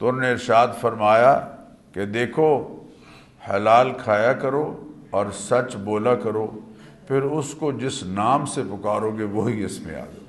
تو 0.00 0.08
انہوں 0.08 0.20
نے 0.22 0.30
ارشاد 0.30 0.68
فرمایا 0.80 1.38
کہ 1.92 2.04
دیکھو، 2.06 2.50
حلال 3.50 3.92
کھایا 3.98 4.32
کرو 4.32 4.64
اور 5.10 5.26
سچ 5.34 5.76
بولا 5.76 6.14
کرو، 6.14 6.46
پھر 7.08 7.22
اس 7.22 7.54
کو 7.54 7.72
جس 7.72 8.02
نام 8.02 8.46
سے 8.46 8.62
پکارو 8.62 9.10
گے 9.18 9.24
وہی 9.24 9.64
اس 9.64 9.80
میں 9.80 9.94
آ 9.94 10.04
جائے 10.04 10.26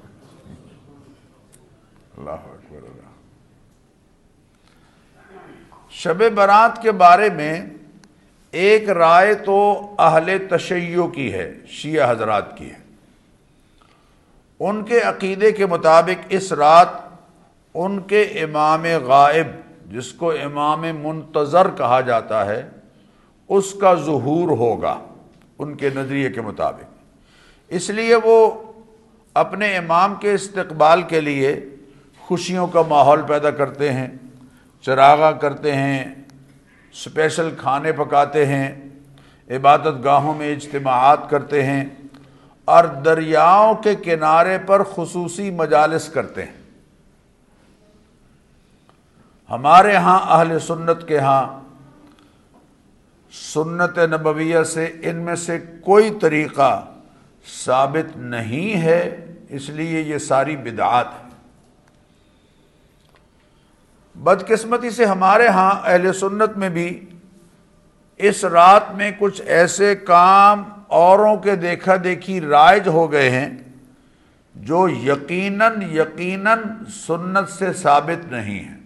اللہ 2.19 2.31
اکبر 2.31 2.77
اللہ 2.77 3.07
شب 5.89 6.23
برات 6.35 6.81
کے 6.81 6.91
بارے 6.91 7.29
میں 7.29 7.65
ایک 8.51 8.89
رائے 8.89 9.33
تو 9.33 9.85
اہل 9.99 10.47
تشیع 10.49 11.07
کی 11.07 11.33
ہے، 11.33 11.53
شیعہ 11.67 12.11
حضرات 12.11 12.57
کی 12.57 12.71
ہے۔ 12.71 12.79
ان 14.59 14.83
کے 14.85 14.99
عقیدے 14.99 15.51
کے 15.51 15.65
مطابق 15.65 16.25
اس 16.29 16.51
رات 16.51 16.87
ان 17.73 17.99
کے 17.99 18.21
امام 18.21 18.85
غائب، 19.05 19.47
جس 19.91 20.13
کو 20.13 20.31
امام 20.31 20.81
منتظر 20.81 21.69
کہا 21.77 22.01
جاتا 22.01 22.45
ہے، 22.45 22.69
اس 23.47 23.73
کا 23.73 23.93
ظہور 23.93 24.57
ہوگا 24.57 24.99
ان 25.59 25.75
کے 25.75 25.89
نظریے 25.95 26.31
کے 26.31 26.41
مطابق۔ 26.41 26.83
اس 27.67 27.89
لیے 27.89 28.15
وہ 28.15 28.63
اپنے 29.33 29.77
امام 29.77 30.15
کے 30.15 30.33
استقبال 30.33 31.01
کے 31.01 31.21
لیے 31.21 31.65
خوشیوں 32.29 32.67
کا 32.67 32.81
ماحول 32.87 33.21
پیدا 33.21 33.51
کرتے 33.51 33.91
ہیں 33.93 34.07
چراغا 34.83 35.31
کرتے 35.31 35.75
ہیں 35.75 36.03
اسپیشل 36.93 37.49
کھانے 37.57 37.91
پکاتے 37.91 38.45
ہیں، 38.45 38.69
عبادت 39.49 40.03
گاہوں 40.03 40.33
میں 40.33 40.51
اجتماعات 40.53 41.29
کرتے 41.29 41.63
ہیں 41.63 41.83
اور 42.67 42.83
دریاؤں 43.05 43.75
کے 43.75 43.95
کنارے 43.95 44.57
پر 44.65 44.83
خصوصی 44.83 45.49
مجالس 45.51 46.07
کرتے 46.09 46.45
ہیں۔ 46.45 46.57
ہمارے 49.49 49.95
ہاں 49.95 50.19
اہل 50.29 50.57
سنت 50.59 51.07
کے 51.07 51.19
ہاں 51.19 51.45
سنت 53.33 53.97
نبویہ 54.11 54.63
سے 54.63 54.85
ان 55.03 55.15
میں 55.15 55.35
سے 55.35 55.57
کوئی 55.81 56.09
طریقہ 56.21 56.71
ثابت 57.45 58.17
نہیں 58.17 58.81
ہے، 58.81 59.25
اس 59.49 59.69
لیے 59.69 60.01
یہ 60.01 60.17
ساری 60.17 60.55
بدعات 60.57 61.07
ہے 61.13 61.28
بدقسمتی 64.23 64.89
سے 64.89 65.05
ہمارے 65.05 65.47
ہاں 65.47 65.71
اہل 65.83 66.13
سنت 66.13 66.57
میں 66.57 66.69
بھی 66.69 67.05
اس 68.17 68.45
رات 68.45 68.91
میں 68.95 69.11
کچھ 69.19 69.41
ایسے 69.41 69.95
کام 69.95 70.63
اوروں 70.87 71.37
کے 71.37 71.55
دیکھا 71.55 71.95
دیکھی 72.03 72.41
رائج 72.41 72.87
ہو 72.87 73.11
گئے 73.11 73.29
ہیں 73.29 73.57
جو 74.55 74.89
یقیناً 74.89 75.81
یقیناً 75.81 76.59
سنت 76.89 77.49
سے 77.49 77.73
ثابت 77.73 78.31
نہیں 78.31 78.63
ہے 78.69 78.77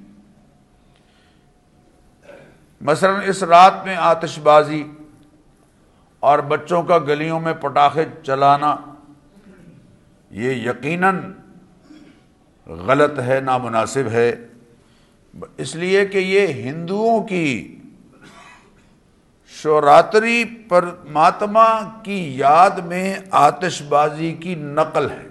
مثلا 2.81 3.19
اس 3.19 3.43
رات 3.43 3.85
میں 3.85 3.95
آتش 3.95 4.39
بازی 4.39 4.83
اور 6.19 6.39
بچوں 6.39 6.83
کا 6.83 6.97
گلیوں 6.97 7.39
میں 7.39 7.53
پٹاخے 7.53 8.05
چلانا، 8.23 8.75
یہ 10.31 10.51
یقیناً 10.51 11.31
غلط 12.67 13.19
ہے، 13.19 13.39
نامناسب 13.39 14.07
ہے۔ 14.11 14.35
اس 15.57 15.75
لیے 15.75 16.05
کہ 16.05 16.17
یہ 16.17 16.47
ہندوؤں 16.47 17.23
کی 17.23 17.77
شوراتری 19.47 20.43
پر 20.69 20.85
ماتما 21.05 21.67
کی 22.03 22.37
یاد 22.37 22.69
میں 22.69 23.15
آتش 23.31 23.81
بازی 23.81 24.31
کی 24.31 24.55
نقل 24.55 25.09
ہے۔ 25.09 25.27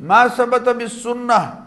ما 0.00 0.24
سبت 0.36 0.68
اب 0.68 0.82
سننا 1.02 1.66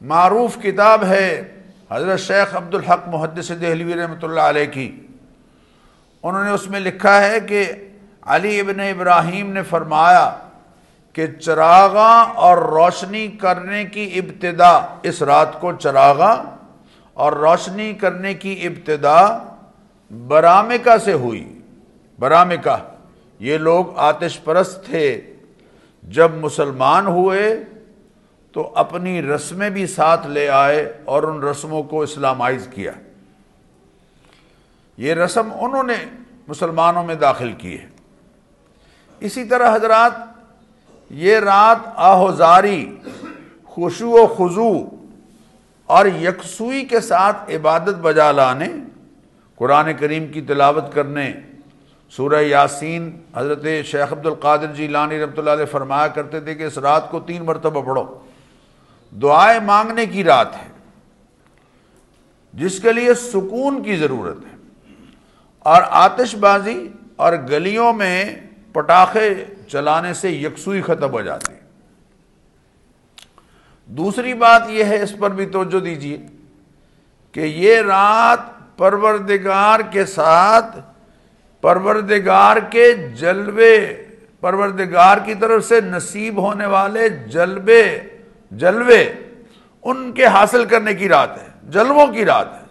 معروف 0.00 0.56
کتاب 0.62 1.04
ہے 1.04 1.54
حضرت 1.90 2.20
شیخ 2.20 2.56
عبد 2.56 2.74
الحق 2.74 3.08
محدث 3.08 3.48
دہلوی 3.48 3.94
رحمۃ 3.94 4.22
اللہ 4.22 4.40
علیہ 4.40 4.66
کی۔ 4.66 5.00
انہوں 6.22 6.44
نے 6.44 6.50
اس 6.50 6.68
میں 6.68 6.80
لکھا 6.80 7.20
ہے 7.20 7.40
کہ 7.40 7.64
علی 8.22 8.60
ابن 8.60 8.80
ابراہیم 8.80 9.52
نے 9.52 9.62
فرمایا 9.62 10.45
کہ 11.16 11.26
چراغاں 11.26 12.24
اور 12.24 12.58
روشنی 12.58 13.28
کرنے 13.28 13.84
کی 13.84 14.20
ابتدا، 14.24 14.98
اس 15.02 15.22
رات 15.22 15.60
کو 15.60 15.72
چراغاں 15.72 16.42
اور 17.14 17.32
روشنی 17.32 17.92
کرنے 17.92 18.34
کی 18.34 18.66
ابتدا 18.66 19.38
برامکا 20.28 20.98
سے 20.98 21.12
ہوئی۔ 21.12 21.58
برامکا 22.18 22.78
یہ 23.38 23.58
لوگ 23.58 23.98
آتش 23.98 24.44
پرست 24.44 24.84
تھے۔ 24.84 25.34
جب 26.02 26.30
مسلمان 26.34 27.06
ہوئے 27.06 27.64
تو 28.52 28.72
اپنی 28.74 29.22
رسمیں 29.22 29.70
بھی 29.70 29.86
ساتھ 29.86 30.26
لے 30.26 30.48
آئے 30.48 30.98
اور 31.04 31.22
ان 31.22 31.42
رسموں 31.42 31.82
کو 31.82 32.02
اسلامائز 32.02 32.68
کیا۔ 32.74 32.92
یہ 34.96 35.14
رسم 35.14 35.48
انہوں 35.60 35.82
نے 35.82 35.96
مسلمانوں 36.48 37.04
میں 37.04 37.14
داخل 37.14 37.52
کی 37.52 37.78
ہے۔ 37.78 37.86
اسی 39.20 39.44
طرح 39.44 39.76
حضرات 39.76 40.35
یہ 41.10 41.38
رات 41.38 41.88
آہوزاری 41.96 42.96
خوشو 43.64 44.10
و 44.10 44.26
خضو 44.26 44.96
اور 45.86 46.06
یکسوئی 46.06 46.84
کے 46.84 47.00
ساتھ 47.00 47.50
عبادت 47.50 47.98
بجا 48.02 48.32
لانے، 48.32 48.68
قرآن 49.56 49.92
کریم 49.94 50.26
کی 50.26 50.40
تلاوت 50.40 50.92
کرنے، 50.92 51.32
سورہ 52.10 52.42
یاسین 52.42 53.20
حضرت 53.36 53.64
شیخ 53.84 54.12
عبد 54.12 54.26
القادر 54.26 54.66
جی 54.66 54.86
لانی 54.86 55.20
رحمۃ 55.20 55.38
اللہ 55.38 55.50
علیہ 55.50 55.64
فرمایا 55.64 56.06
کرتے 56.06 56.40
تھے 56.40 56.54
کہ 56.54 56.62
اس 56.62 56.78
رات 56.78 57.10
کو 57.10 57.20
تین 57.20 57.44
مرتبہ 57.44 57.82
پڑھو۔ 57.82 58.04
دعائیں 59.22 59.60
مانگنے 59.60 60.06
کی 60.06 60.24
رات 60.24 60.56
ہے، 60.56 60.68
جس 62.54 62.80
کے 62.80 62.92
لیے 62.92 63.14
سکون 63.14 63.82
کی 63.82 63.96
ضرورت 63.96 64.36
ہے۔ 64.36 64.56
اور 65.58 65.82
آتش 65.90 66.34
بازی 66.34 66.88
اور 67.16 67.32
گلیوں 67.50 67.92
میں 67.92 68.36
پٹاخے 68.72 69.44
چلانے 69.68 70.14
سے 70.14 70.30
یکسوئی 70.30 70.82
ختم 70.82 71.10
ہو 71.10 71.22
جاتی 71.22 71.52
ہے۔ 71.52 71.60
دوسری 73.86 74.34
بات 74.34 74.62
یہ 74.68 74.84
ہے، 74.84 75.02
اس 75.02 75.14
پر 75.18 75.30
بھی 75.30 75.46
توجہ 75.46 75.80
دیجیے 75.80 76.18
کہ 77.32 77.40
یہ 77.40 77.82
رات 77.82 78.38
پروردگار 78.78 79.80
کے 79.90 80.06
ساتھ، 80.06 80.78
پروردگار 81.60 82.56
کے 82.70 82.92
جلوے، 82.92 84.02
پروردگار 84.40 85.18
کی 85.24 85.34
طرف 85.34 85.64
سے 85.64 85.80
نصیب 85.80 86.38
ہونے 86.38 86.66
والے 86.66 87.08
جلوے 87.08 88.00
جلوے 88.50 89.12
ان 89.82 90.12
کے 90.12 90.26
حاصل 90.26 90.64
کرنے 90.64 90.94
کی 90.94 91.08
رات 91.08 91.42
ہے، 91.42 91.70
جلووں 91.70 92.06
کی 92.06 92.24
رات 92.24 92.48
ہے۔ 92.54 92.66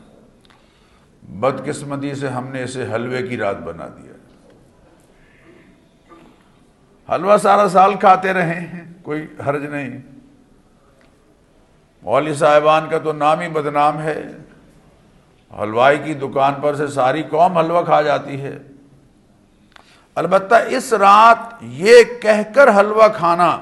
بدقسمتی 1.24 2.16
سے 2.16 2.28
ہم 2.28 2.48
نے 2.48 2.64
اسے 2.64 2.86
حلوے 2.94 3.28
کی 3.28 3.38
رات 3.38 3.60
بنا 3.60 3.88
دیا۔ 3.88 4.15
حلوہ 7.12 7.38
سارا 7.38 7.70
سال 7.70 7.94
کھاتے 7.94 8.34
رہے 8.34 8.60
ہیں، 8.60 8.94
کوئی 9.02 9.28
حرج 9.46 9.64
نہیں۔ 9.64 9.98
مولوی 12.02 12.34
صاحبان 12.34 12.90
کا 12.90 12.98
تو 12.98 13.14
نام 13.14 13.40
ہی 13.40 13.48
بدنام 13.48 14.02
ہے۔ 14.02 14.24
حلوائی 15.60 15.98
کی 15.98 16.14
دکان 16.14 16.54
پر 16.62 16.76
سے 16.76 16.88
ساری 16.88 17.24
قوم 17.24 17.58
حلوہ 17.58 17.82
کھا 17.82 18.02
جاتی 18.02 18.42
ہے۔ 18.42 18.58
البتہ 20.16 20.56
اس 20.68 20.94
رات 20.94 21.38
یہ 21.62 22.04
کہہ 22.22 22.54
کر 22.56 22.80
حلوہ 22.80 23.08
کھانا 23.16 23.62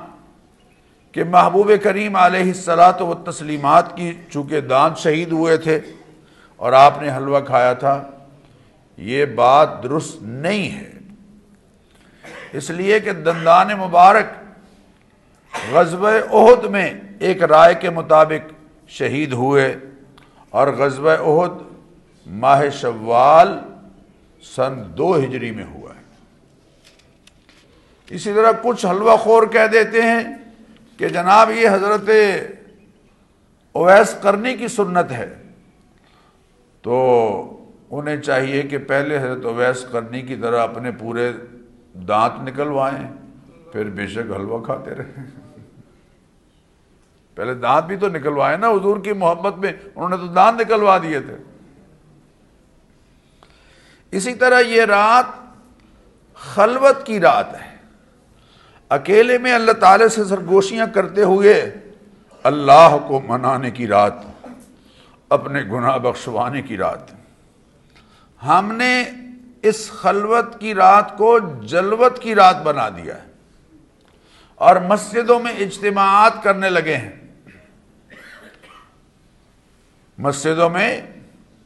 کہ 1.11 1.23
محبوب 1.23 1.71
کریم 1.83 2.15
علیہ 2.15 2.41
السلاط 2.41 3.01
و 3.01 3.13
تسلیمات 3.13 3.97
کی 3.97 4.13
چونکہ 4.29 4.61
دانت 4.61 4.97
شہید 4.97 5.31
ہوئے 5.31 5.57
تھے 5.57 5.79
اور 6.55 6.73
آپ 6.73 7.01
نے 7.01 7.15
حلوہ 7.15 7.39
کھایا 7.39 7.73
تھا، 7.73 8.03
یہ 8.97 9.25
بات 9.25 9.83
درست 9.83 10.21
نہیں 10.21 10.77
ہے۔ 10.77 11.02
اس 12.53 12.69
لیے 12.69 12.99
کہ 12.99 13.11
دندان 13.11 13.67
مبارک 13.67 14.25
غزب 15.71 16.05
عہد 16.05 16.65
میں 16.65 16.93
ایک 17.19 17.43
رائے 17.43 17.75
کے 17.75 17.89
مطابق 17.89 18.53
شہید 18.87 19.33
ہوئے 19.33 19.77
اور 20.49 20.67
غزب 20.67 21.07
عہد 21.07 21.51
ماہ 22.25 22.69
شوال 22.73 23.59
سن 24.55 24.83
دو 24.97 25.15
ہجری 25.15 25.51
میں 25.51 25.65
ہوا 25.65 25.95
ہے۔ 25.95 26.01
اسی 28.09 28.33
طرح 28.33 28.51
کچھ 28.63 28.85
حلوہ 28.85 29.17
خور 29.17 29.47
کہہ 29.47 29.67
دیتے 29.71 30.01
ہیں 30.01 30.23
کہ 30.97 31.09
جناب 31.09 31.51
یہ 31.51 31.69
حضرت 31.69 32.09
اویس 33.71 34.15
کرنے 34.21 34.57
کی 34.57 34.67
سنت 34.67 35.11
ہے۔ 35.11 35.33
تو 36.81 37.65
انہیں 37.91 38.17
چاہیے 38.17 38.61
کہ 38.61 38.77
پہلے 38.77 39.17
حضرت 39.17 39.45
اویس 39.45 39.85
کرنی 39.91 40.21
کی 40.21 40.35
طرح 40.35 40.63
اپنے 40.63 40.91
پورے 40.91 41.31
دانت 41.93 42.49
نکلوائیں، 42.49 43.13
پھر 43.71 43.89
بے 43.89 44.07
شک 44.07 44.31
حلوہ 44.35 44.65
کھاتے 44.65 44.91
رہیں۔ 44.95 45.23
پہلے 47.35 47.53
دانت 47.53 47.85
بھی 47.85 47.97
تو 47.97 48.07
نکلوائے 48.07 48.57
نا 48.57 48.69
حضور 48.69 48.97
کی 48.97 49.13
محبت 49.13 49.57
میں، 49.57 49.69
انہوں 49.69 50.09
نے 50.09 50.17
تو 50.17 50.27
دانت 50.27 50.61
نکلوا 50.61 50.97
دیے 50.97 51.19
تھے۔ 51.19 51.35
اسی 54.11 54.33
طرح 54.33 54.59
یہ 54.59 54.81
رات 54.81 55.25
خلوت 56.35 57.05
کی 57.05 57.19
رات 57.19 57.61
ہے۔ 57.61 57.73
اکیلے 58.89 59.37
میں 59.37 59.53
اللہ 59.53 59.71
تعالی 59.71 60.09
سے 60.09 60.23
سرگوشیاں 60.23 60.87
کرتے 60.93 61.23
ہوئے 61.23 61.75
اللہ 62.43 62.97
کو 63.07 63.21
منانے 63.27 63.71
کی 63.71 63.87
رات، 63.87 64.13
اپنے 65.29 65.63
گناہ 65.63 65.97
بخشوانے 65.97 66.61
کی 66.61 66.77
رات۔ 66.77 66.99
ہم 68.45 68.71
نے 68.71 69.03
اس 69.63 69.91
خلوت 69.91 70.59
کی 70.59 70.75
رات 70.75 71.17
کو 71.17 71.39
جلوت 71.63 72.19
کی 72.19 72.35
رات 72.35 72.61
بنا 72.63 72.89
دیا 72.89 73.23
ہے 73.23 73.27
اور 74.55 74.75
مسجدوں 74.75 75.39
میں 75.39 75.51
اجتماعات 75.51 76.43
کرنے 76.43 76.69
لگے 76.69 76.97
ہیں۔ 76.97 77.11
مسجدوں 80.17 80.69
میں 80.69 81.01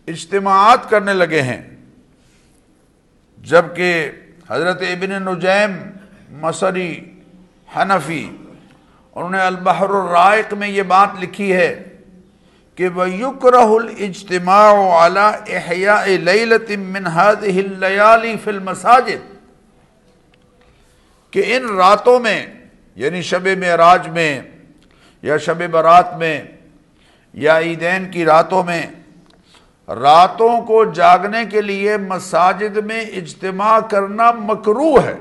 اجتماعات 0.07 0.89
کرنے 0.89 1.13
لگے 1.13 1.41
ہیں۔ 1.41 1.75
جبکہ 3.38 4.12
حضرت 4.49 4.81
ابن 4.81 5.10
نجیم، 5.10 5.89
مصری، 6.29 7.21
حنفی، 7.75 8.38
انہوں 9.15 9.29
نے 9.29 9.39
البحر 9.39 9.89
الرائق 9.89 10.53
میں 10.53 10.67
یہ 10.67 10.83
بات 10.83 11.10
لکھی 11.19 11.55
ہے۔ 11.55 11.96
کہ 12.78 12.90
وَيُكْرَهُ 12.90 13.80
الْإِجْتِمَاعُ 13.84 14.76
عَلَىٰ 14.76 15.32
إِحْيَاءِ 15.34 16.18
لَيْلَةٍ 16.18 16.78
مِّنْ 16.78 17.08
هَذِهِ 17.08 17.66
اللَّيَالِ 17.66 18.36
فِي 18.44 18.52
الْمَسَاجِدِ 18.52 19.18
کہ 21.32 21.58
ان 21.58 21.76
راتوں 21.76 22.20
میں 22.20 22.46
یعنی 22.96 23.22
شب 23.22 23.48
معراج 23.48 24.08
میں 24.08 24.42
یا 25.22 25.38
شب 25.38 25.72
برات 25.72 26.18
میں 26.18 26.44
یا 27.34 27.60
عیدین 27.60 28.12
کی 28.12 28.26
راتوں 28.26 28.63
میں، 28.63 28.88
راتوں 29.88 30.62
کو 30.62 30.86
جاگنے 30.86 31.46
کے 31.46 31.62
لیے 31.62 31.98
مساجد 31.98 32.78
میں 32.78 33.02
اجتماع 33.02 33.80
کرنا 33.80 34.32
مکرو 34.32 35.04
ہے۔ 35.04 35.16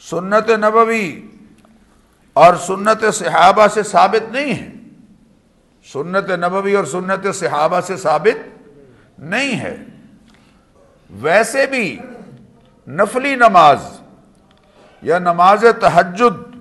سنت 0.00 0.50
نبوی 0.50 1.20
اور 2.32 2.54
سنت 2.54 3.14
صحابہ 3.14 3.66
سے 3.66 3.82
ثابت 3.82 4.32
نہیں 4.32 4.54
ہے۔ 4.54 4.77
سنت 5.92 6.30
نبوی 6.30 6.74
اور 6.74 6.84
سنت 6.84 7.34
صحابہ 7.34 7.80
سے 7.80 7.96
ثابت 7.96 8.58
نہیں 9.18 9.60
ہے۔ 9.60 9.76
ویسے 11.10 11.66
بھی 11.66 11.98
نفلی 12.88 13.34
نماز 13.34 14.00
یا 15.02 15.18
نماز 15.18 15.64
تحجد 15.80 16.56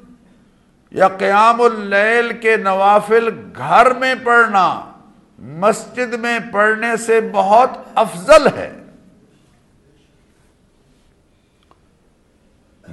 یا 0.92 1.08
قیام 1.08 1.62
اللیل 1.62 2.40
کے 2.40 2.58
نوافل 2.58 3.30
گھر 3.58 3.94
میں 3.94 4.16
پڑھنا، 4.24 4.92
مسجد 5.40 6.14
میں 6.14 6.40
پڑھنے 6.52 6.98
سے 6.98 7.22
بہت 7.34 7.70
افضل 7.96 8.48
ہے۔ 8.58 8.74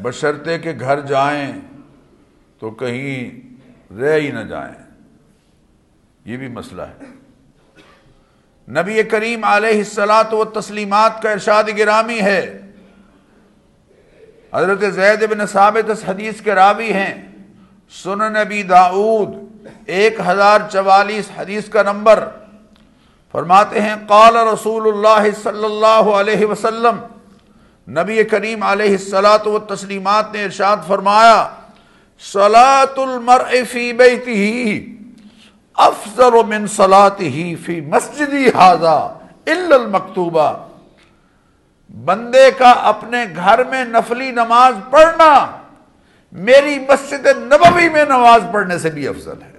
بشرتے 0.02 0.58
کہ 0.58 0.72
گھر 0.80 1.00
جائیں 1.00 1.52
تو 2.58 2.70
کہیں 2.70 3.30
رہ 3.94 4.16
ہی 4.16 4.30
نہ 4.30 4.40
جائیں۔ 4.40 4.83
یہ 6.24 6.36
بھی 6.36 6.48
مسئلہ 6.48 6.82
ہے۔ 6.82 7.04
نبی 8.68 9.02
کریم 9.02 9.44
علیہ 9.44 9.78
السلاط 9.78 10.34
و 10.34 10.44
تسلیمات 10.44 11.22
کا 11.22 11.30
ارشاد 11.30 11.64
گرامی 11.78 12.20
ہے۔ 12.20 12.60
حضرت 14.54 14.84
زید 14.94 15.30
بن 15.30 15.46
ثابت 15.46 15.90
اس 15.90 16.04
حدیث 16.08 16.40
کے 16.40 16.54
راوی 16.54 16.92
ہیں۔ 16.92 17.14
سن 18.02 18.18
نبی 18.18 18.62
داود 18.62 19.28
ایک 19.86 20.20
ہزار 20.26 20.60
چوالیس 20.72 21.30
حدیث 21.36 21.68
کا 21.68 21.82
نمبر۔ 21.82 22.24
فرماتے 23.32 23.80
ہیں، 23.80 23.94
قال 24.06 24.36
رسول 24.36 24.88
اللہ 24.88 25.30
صلی 25.42 25.64
اللہ 25.64 26.10
علیہ 26.14 26.46
وسلم، 26.46 26.98
نبی 27.88 28.24
کریم 28.24 28.62
علیہ 28.62 28.90
السلاۃ 28.90 29.46
و 29.46 29.58
تسلیمات 29.58 30.32
نے 30.32 30.44
ارشاد 30.44 30.76
فرمایا 30.86 31.48
سلاۃ 32.20 32.96
المرء 32.96 33.62
فی 33.70 33.92
بیتہ 33.92 34.93
افضل 35.74 36.34
من 36.46 36.66
صلاته 36.66 37.54
فی 37.64 37.80
مسجدی 37.80 38.46
هذا 38.46 38.96
الا 39.46 39.74
المکتوبہ۔ 39.74 40.52
بندے 42.04 42.50
کا 42.58 42.70
اپنے 42.70 43.24
گھر 43.36 43.64
میں 43.64 43.84
نفلی 43.84 44.30
نماز 44.30 44.74
پڑھنا 44.90 45.60
میری 46.32 46.78
مسجد 46.78 47.26
نبوی 47.26 47.88
میں 47.88 48.04
نماز 48.04 48.42
پڑھنے 48.52 48.78
سے 48.78 48.90
بھی 48.90 49.08
افضل 49.08 49.42
ہے۔ 49.42 49.52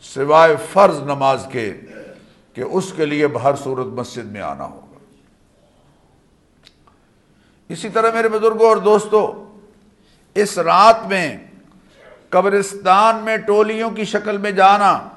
سوائے 0.00 0.56
فرض 0.72 1.02
نماز 1.02 1.46
کے 1.52 1.80
کہ 2.54 2.60
اس 2.60 2.92
کے 2.96 3.06
لیے 3.06 3.26
بہر 3.26 3.56
صورت 3.56 3.86
مسجد 3.86 4.24
میں 4.24 4.40
آنا 4.40 4.64
ہوگا۔ 4.64 4.98
اسی 7.68 7.88
طرح 7.88 8.10
میرے 8.14 8.28
بزرگوں 8.28 8.68
اور 8.68 8.76
دوستوں، 8.76 9.26
اس 10.34 10.58
رات 10.58 11.06
میں 11.06 11.36
قبرستان 12.34 13.16
میں 13.16 13.36
ٹولیوں 13.36 13.90
کی 13.90 14.04
شکل 14.04 14.36
میں 14.36 14.50
جانا 14.50 15.08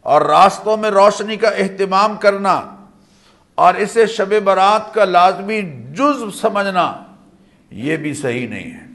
اور 0.00 0.22
راستوں 0.22 0.76
میں 0.76 0.90
روشنی 0.90 1.36
کا 1.36 1.48
اہتمام 1.48 2.16
کرنا 2.16 2.76
اور 3.54 3.74
اسے 3.74 4.06
شب 4.06 4.34
برات 4.44 4.94
کا 4.94 5.04
لازمی 5.04 5.62
جز 5.92 6.40
سمجھنا، 6.40 7.04
یہ 7.70 7.96
بھی 7.96 8.14
صحیح 8.14 8.48
نہیں 8.48 8.70
ہے۔ 8.70 8.86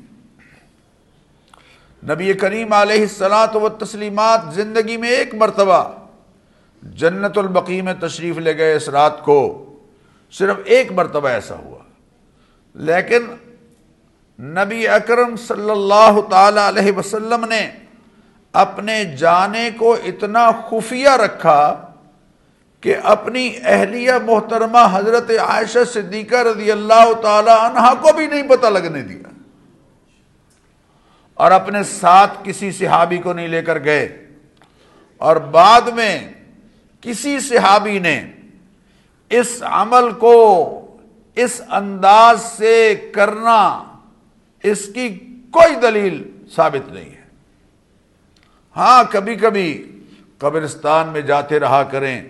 نبی 2.13 2.33
کریم 2.33 2.73
علیہ 2.73 3.01
السلاط 3.01 3.55
و 3.55 3.69
تسلیمات 3.69 4.41
زندگی 4.53 4.97
میں 4.97 5.09
ایک 5.09 5.35
مرتبہ 5.35 5.91
جنت 6.83 7.37
البقی 7.37 7.81
میں 7.81 7.93
تشریف 7.99 8.37
لے 8.37 8.57
گئے 8.57 8.73
اس 8.73 8.89
رات 8.89 9.23
کو، 9.23 9.65
صرف 10.31 10.55
ایک 10.65 10.91
مرتبہ 10.91 11.27
ایسا 11.27 11.55
ہوا۔ 11.55 11.79
لیکن 12.73 13.19
نبی 14.39 14.87
اکرم 14.87 15.35
صلی 15.35 15.69
اللہ 15.69 16.21
تعالی 16.29 16.59
علیہ 16.67 16.91
وسلم 16.91 17.45
نے 17.45 17.71
اپنے 18.53 19.05
جانے 19.05 19.69
کو 19.77 19.93
اتنا 19.93 20.51
خفیہ 20.69 21.09
رکھا 21.09 21.85
کہ 22.81 22.95
اپنی 23.03 23.55
اہلیہ 23.63 24.13
محترمہ 24.25 24.87
حضرت 24.91 25.31
عائشہ 25.31 25.83
صدیقہ 25.93 26.35
رضی 26.35 26.71
اللہ 26.71 27.13
تعالی 27.21 27.49
عنہ 27.49 27.93
کو 28.01 28.13
بھی 28.13 28.27
نہیں 28.27 28.43
پتہ 28.43 28.67
لگنے 28.67 29.01
دیا۔ 29.01 29.29
اور 31.33 31.51
اپنے 31.51 31.83
ساتھ 31.83 32.31
کسی 32.43 32.71
صحابی 32.71 33.17
کو 33.17 33.33
نہیں 33.33 33.47
لے 33.47 33.61
کر 33.61 33.83
گئے۔ 33.83 34.27
اور 35.17 35.35
بعد 35.35 35.81
میں 35.81 36.33
کسی 37.01 37.39
صحابی 37.39 37.99
نے 37.99 38.31
اس 39.29 39.63
عمل 39.65 40.11
کو 40.11 40.71
اس 41.35 41.61
انداز 41.71 42.41
سے 42.57 42.95
کرنا 43.15 43.83
اس 44.71 44.85
کی 44.93 45.09
کوئی 45.51 45.75
دلیل 45.75 46.31
ثابت 46.55 46.91
نہیں 46.91 47.09
ہے۔ 47.09 47.21
ہاں 48.75 49.03
کبھی 49.11 49.35
کبھی 49.35 49.99
قبرستان 50.37 51.07
میں 51.07 51.21
جاتے 51.21 51.59
رہا 51.59 51.83
کریں۔ 51.83 52.21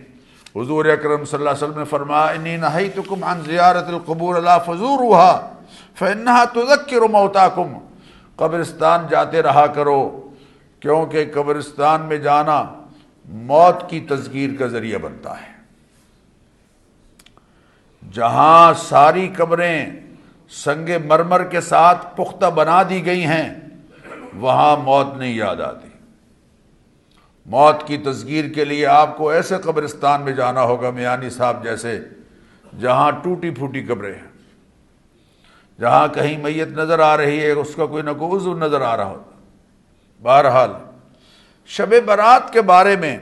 حضور 0.55 0.85
اکرم 0.85 1.25
صلی 1.25 1.37
اللہ 1.37 1.49
علیہ 1.49 1.63
وسلم 1.63 1.79
نے 1.79 1.85
فرمایا، 1.85 2.25
انی 2.25 2.57
نہیتکم 2.57 3.23
عن 3.23 3.41
زیارت 3.41 3.87
القبور 3.87 4.41
لا 4.41 4.57
فزوروها 4.57 5.53
فانها 5.95 6.43
تذکر 6.53 7.01
موتاکم۔ 7.01 7.77
قبرستان 8.35 9.05
جاتے 9.09 9.41
رہا 9.41 9.67
کرو، 9.67 10.29
کیونکہ 10.79 11.25
قبرستان 11.33 12.01
میں 12.01 12.17
جانا 12.17 12.73
موت 13.25 13.89
کی 13.89 13.99
تذکیر 13.99 14.49
کا 14.59 14.67
ذریعہ 14.67 14.97
بنتا 14.97 15.41
ہے۔ 15.41 15.55
جہاں 18.11 18.73
ساری 18.73 19.29
قبریں 19.37 19.85
سنگ 20.49 20.89
مرمر 21.05 21.43
کے 21.43 21.61
ساتھ 21.61 22.17
پختہ 22.17 22.45
بنا 22.45 22.83
دی 22.89 23.05
گئی 23.05 23.25
ہیں، 23.25 23.53
وہاں 24.33 24.77
موت 24.77 25.17
نہیں 25.17 25.35
یاد 25.35 25.55
آتی۔ 25.55 25.87
موت 27.45 27.87
کی 27.87 27.97
تصغیر 27.97 28.49
کے 28.53 28.65
لیے 28.65 28.85
آپ 28.85 29.17
کو 29.17 29.29
ایسے 29.29 29.57
قبرستان 29.57 30.21
میں 30.21 30.33
جانا 30.33 30.63
ہوگا، 30.63 30.89
میانی 30.89 31.29
صاحب 31.29 31.63
جیسے، 31.63 31.99
جہاں 32.79 33.11
ٹوٹی 33.11 33.49
پھوٹی 33.49 33.81
قبریں 33.81 34.13
ہیں۔ 34.13 34.27
جہاں 35.81 36.07
کہیں 36.07 36.37
میت 36.37 36.67
نظر 36.67 36.99
آ 36.99 37.17
رہی 37.17 37.39
ہے، 37.41 37.51
اس 37.51 37.75
کا 37.75 37.85
کوئی 37.85 38.03
نہ 38.03 38.11
کوئی 38.11 38.41
عضو 38.41 38.57
نظر 38.57 38.81
آ 38.81 38.97
رہا 38.97 39.05
ہوتا۔ 39.05 39.31
بہرحال، 40.21 40.71
شب 41.65 41.93
برات 42.05 42.53
کے 42.53 42.61
بارے 42.61 42.95
میں 42.95 43.17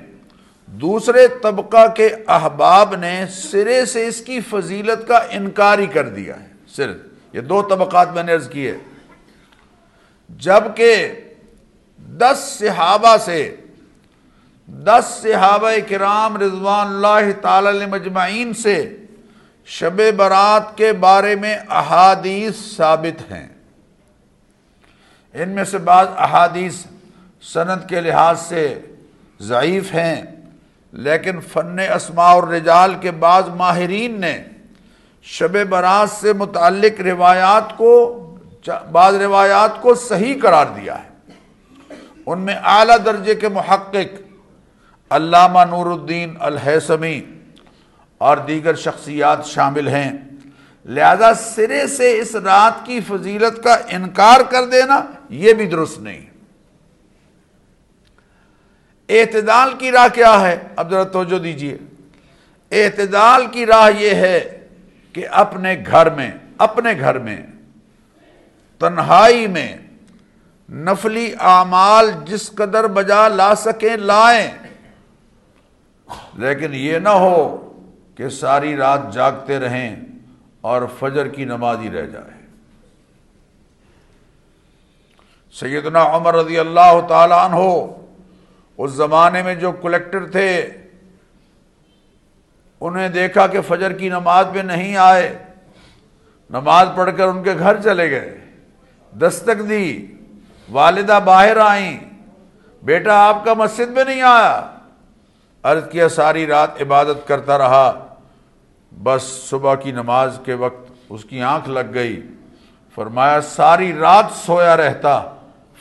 دوسرے 0.68 1.28
طبقہ 1.28 1.88
کے 1.96 2.10
احباب 2.28 2.96
نے 2.96 3.26
سرے 3.32 3.86
سے 3.86 4.08
اس 4.08 4.22
کی 4.22 4.40
فضیلت 4.40 5.08
کا 5.08 5.18
انکار 5.18 5.80
ہی 5.80 5.86
کر 5.86 6.10
دیا 6.10 6.40
ہے، 6.40 6.48
صرف۔ 6.68 7.13
یہ 7.34 7.42
دو 7.42 7.62
طبقات 7.62 8.14
میں 8.14 8.24
نے 8.24 8.34
عرض 8.34 8.50
کیے 8.50 8.78
جبکہ 10.30 11.22
دس 11.98 12.56
صحابہ 12.60 13.18
سے 13.18 13.56
دس 14.68 15.20
صحابہ 15.22 15.72
کرام 15.90 16.38
رضوان 16.38 16.88
اللہ 16.88 17.32
تعالی 17.42 17.86
مجمعین 17.86 18.54
سے 18.54 18.98
شب 19.66 20.02
برات 20.18 20.78
کے 20.78 20.94
بارے 20.94 21.36
میں 21.36 21.58
احادیث 21.70 22.56
ثابت 22.76 23.32
ہیں۔ 23.32 23.48
ان 25.34 25.50
میں 25.50 25.64
سے 25.64 25.78
بعض 25.78 26.08
احادیث 26.18 26.86
صنعت 27.42 27.90
کے 27.90 28.02
لحاظ 28.02 28.40
سے 28.40 28.80
ضعیف 29.40 29.94
ہیں، 29.94 30.22
لیکن 30.92 31.40
فن 31.42 31.80
اسماء 31.80 32.32
اور 32.32 32.44
رجال 32.44 32.96
کے 33.02 33.12
بعض 33.12 33.50
ماہرین 33.50 34.22
نے 34.22 34.44
شب 35.26 35.68
برات 35.70 36.10
سے 36.10 36.34
متعلق 36.34 37.02
روایات 37.02 37.78
کو، 37.78 38.20
بعض 38.92 39.16
روایات 39.16 39.82
کو 39.82 39.96
صحیح 39.96 40.36
قرار 40.42 40.66
دیا 40.66 41.04
ہے۔ 41.04 41.10
ان 42.26 42.40
میں 42.40 42.56
اعلیٰ 42.64 42.98
درجے 43.06 43.36
کے 43.36 43.50
محقق 43.50 44.22
علامہ 45.10 45.60
نور 45.70 45.86
الدین 45.86 46.34
الحسمی 46.40 47.22
اور 48.18 48.38
دیگر 48.38 48.76
شخصیات 48.76 49.46
شامل 49.46 49.88
ہیں۔ 49.88 50.18
لہذا 50.86 51.34
سرے 51.34 51.88
سے 51.88 52.20
اس 52.20 52.36
رات 52.36 52.86
کی 52.86 53.00
فضیلت 53.02 53.64
کا 53.64 53.74
انکار 53.74 54.42
کر 54.42 54.66
دینا 54.66 55.02
یہ 55.30 55.54
بھی 55.54 55.66
درست 55.66 56.00
نہیں۔ 56.00 56.26
اعتدال 59.10 59.74
کی 59.78 59.92
راہ 59.92 60.08
کیا 60.14 60.42
ہے؟ 60.42 60.60
اب 60.76 60.92
ذرا 60.92 61.04
توجہ 61.04 61.40
دیجیے 61.40 61.78
اعتدال 62.72 63.46
کی 63.52 63.66
راہ 63.66 63.90
یہ 63.98 64.10
ہے 64.10 64.63
کہ 65.14 65.28
اپنے 65.32 65.76
گھر 65.92 66.10
میں، 66.10 66.32
اپنے 66.58 66.90
گھر 67.00 67.18
میں، 67.18 67.38
تنہائی 68.80 69.48
میں 69.48 69.78
نفلی 70.72 71.34
اعمال 71.40 72.12
جس 72.26 72.52
قدر 72.52 72.88
بجا 72.88 73.28
لا 73.28 73.56
سکیں، 73.56 73.98
لائیں۔ 73.98 74.52
لیکن 76.34 76.74
یہ 76.74 77.00
نہ 77.00 77.10
ہو 77.10 77.70
کہ 78.16 78.30
ساری 78.30 78.76
رات 78.76 79.14
جاگتے 79.14 79.60
رہیں 79.60 79.96
اور 80.62 80.82
فجر 81.00 81.28
کی 81.28 81.46
نماز 81.46 81.78
ہی 81.80 81.92
رہ 81.92 82.06
جائے۔ 82.06 82.46
سیدنا 85.54 86.06
عمر 86.06 86.36
رضی 86.36 86.60
اللہ 86.60 87.08
تعالیٰ 87.08 87.50
عنہ 87.50 87.86
اس 88.78 88.92
زمانے 88.92 89.44
میں 89.44 89.56
جو 89.56 89.72
کلیکٹر 89.72 90.26
تھے 90.26 90.70
انہیں 92.84 93.10
دیکھا 93.10 93.48
کہ 93.48 93.62
فجر 93.62 93.94
کی 93.94 94.10
نماز 94.10 94.46
میں 94.54 94.64
نہیں 94.64 94.98
آئے۔ 94.98 95.38
نماز 96.50 96.88
پڑھ 96.96 97.18
کر 97.18 97.28
ان 97.28 97.44
کے 97.44 97.54
گھر 97.60 97.82
چلے 97.82 98.12
گئے۔ 98.12 98.40
دستک 99.14 99.70
دی۔ 99.70 100.08
والدہ 100.72 101.20
باہر 101.26 101.58
آئیں۔ 101.58 102.00
بیٹا 102.84 103.28
آپ 103.28 103.46
کا 103.46 103.54
مسجد 103.54 103.90
میں 103.90 104.06
نہیں 104.06 104.22
آیا۔ 104.22 104.78
عرض 105.64 105.90
کیا 105.90 106.10
ساری 106.10 106.48
رات 106.48 106.82
عبادت 106.82 107.28
کرتا 107.28 107.58
رہا۔ 107.58 108.08
بس 109.04 109.24
صبح 109.24 109.76
کی 109.76 109.92
نماز 109.92 110.40
کے 110.46 110.54
وقت 110.54 110.92
اس 111.10 111.24
کی 111.24 111.42
آنکھ 111.42 111.70
لگ 111.70 111.94
گئی۔ 111.94 112.22
فرمایا، 112.96 113.42
ساری 113.42 113.94
رات 113.94 114.26
سویا 114.36 114.78
رہتا۔ 114.78 115.24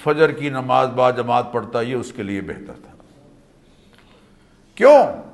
فجر 0.04 0.32
کی 0.32 0.48
نماز 0.48 0.88
با 0.88 1.10
جماعت 1.10 1.52
پڑھتا، 1.52 1.80
یہ 1.80 1.94
اس 1.94 2.12
کے 2.16 2.22
لیے 2.22 2.40
بہتر 2.40 2.72
تھا۔ 2.72 2.92
کیوں؟ 4.74 5.31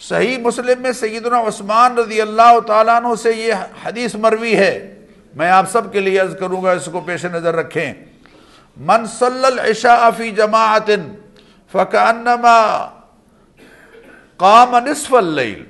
صحیح 0.00 0.38
مسلم 0.38 0.82
میں 0.82 0.92
سیدنا 0.92 1.40
عثمان 1.40 1.98
رضی 1.98 2.20
اللہ 2.20 2.58
تعالیٰ 2.66 2.94
عنہ 2.96 3.14
سے 3.14 3.32
یہ 3.32 3.54
حدیث 3.84 4.14
مروی 4.14 4.56
ہے۔ 4.56 4.94
میں 5.34 5.50
آپ 5.50 5.70
سب 5.70 5.92
کے 5.92 6.00
لیے 6.00 6.20
عرض 6.20 6.36
کروں 6.36 6.62
گا، 6.64 6.72
اس 6.72 6.88
کو 6.92 7.00
پیش 7.00 7.24
نظر 7.24 7.54
رکھیں۔ 7.54 7.92
من 8.76 9.06
صلی 9.06 9.44
العشاء 9.44 10.08
فی 10.16 10.30
جماعت 10.30 10.90
فکانما 11.72 12.86
قام 14.36 14.76
نصف 14.76 15.14
اللیل 15.14 15.64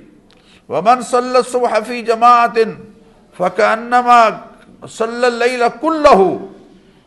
ومن 0.69 1.01
صلی 1.01 1.35
الصبح 1.35 1.79
فی 1.87 2.01
جماعت 2.01 2.57
فکانما 3.37 4.29
صلی 4.89 5.25
اللیل 5.25 5.63
کلہو، 5.81 6.47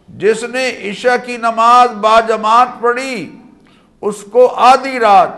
جس 0.08 0.42
نے 0.44 0.68
عشاء 0.90 1.16
کی 1.26 1.36
نماز 1.36 1.90
با 2.00 2.20
جماعت 2.20 2.80
پڑھی، 2.80 3.30
اس 4.02 4.24
کو 4.32 4.46
آدھی 4.46 4.98
رات 4.98 5.28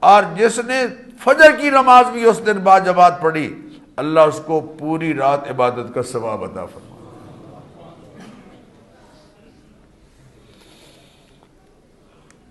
اور 0.00 0.22
جس 0.36 0.58
نے 0.58 0.82
فجر 1.24 1.56
کی 1.60 1.70
نماز 1.70 2.06
بھی 2.12 2.24
اس 2.24 2.40
دن 2.46 2.58
با 2.58 2.78
جماعت 2.78 3.20
پڑھی۔ 3.20 3.54
اللہ 3.96 4.20
اس 4.20 4.40
کو 4.46 4.60
پوری 4.78 5.14
رات 5.14 5.50
عبادت 5.50 5.94
کا 5.94 6.02
ثواب 6.02 6.44
عطا 6.44 6.64
فرما 6.66 6.94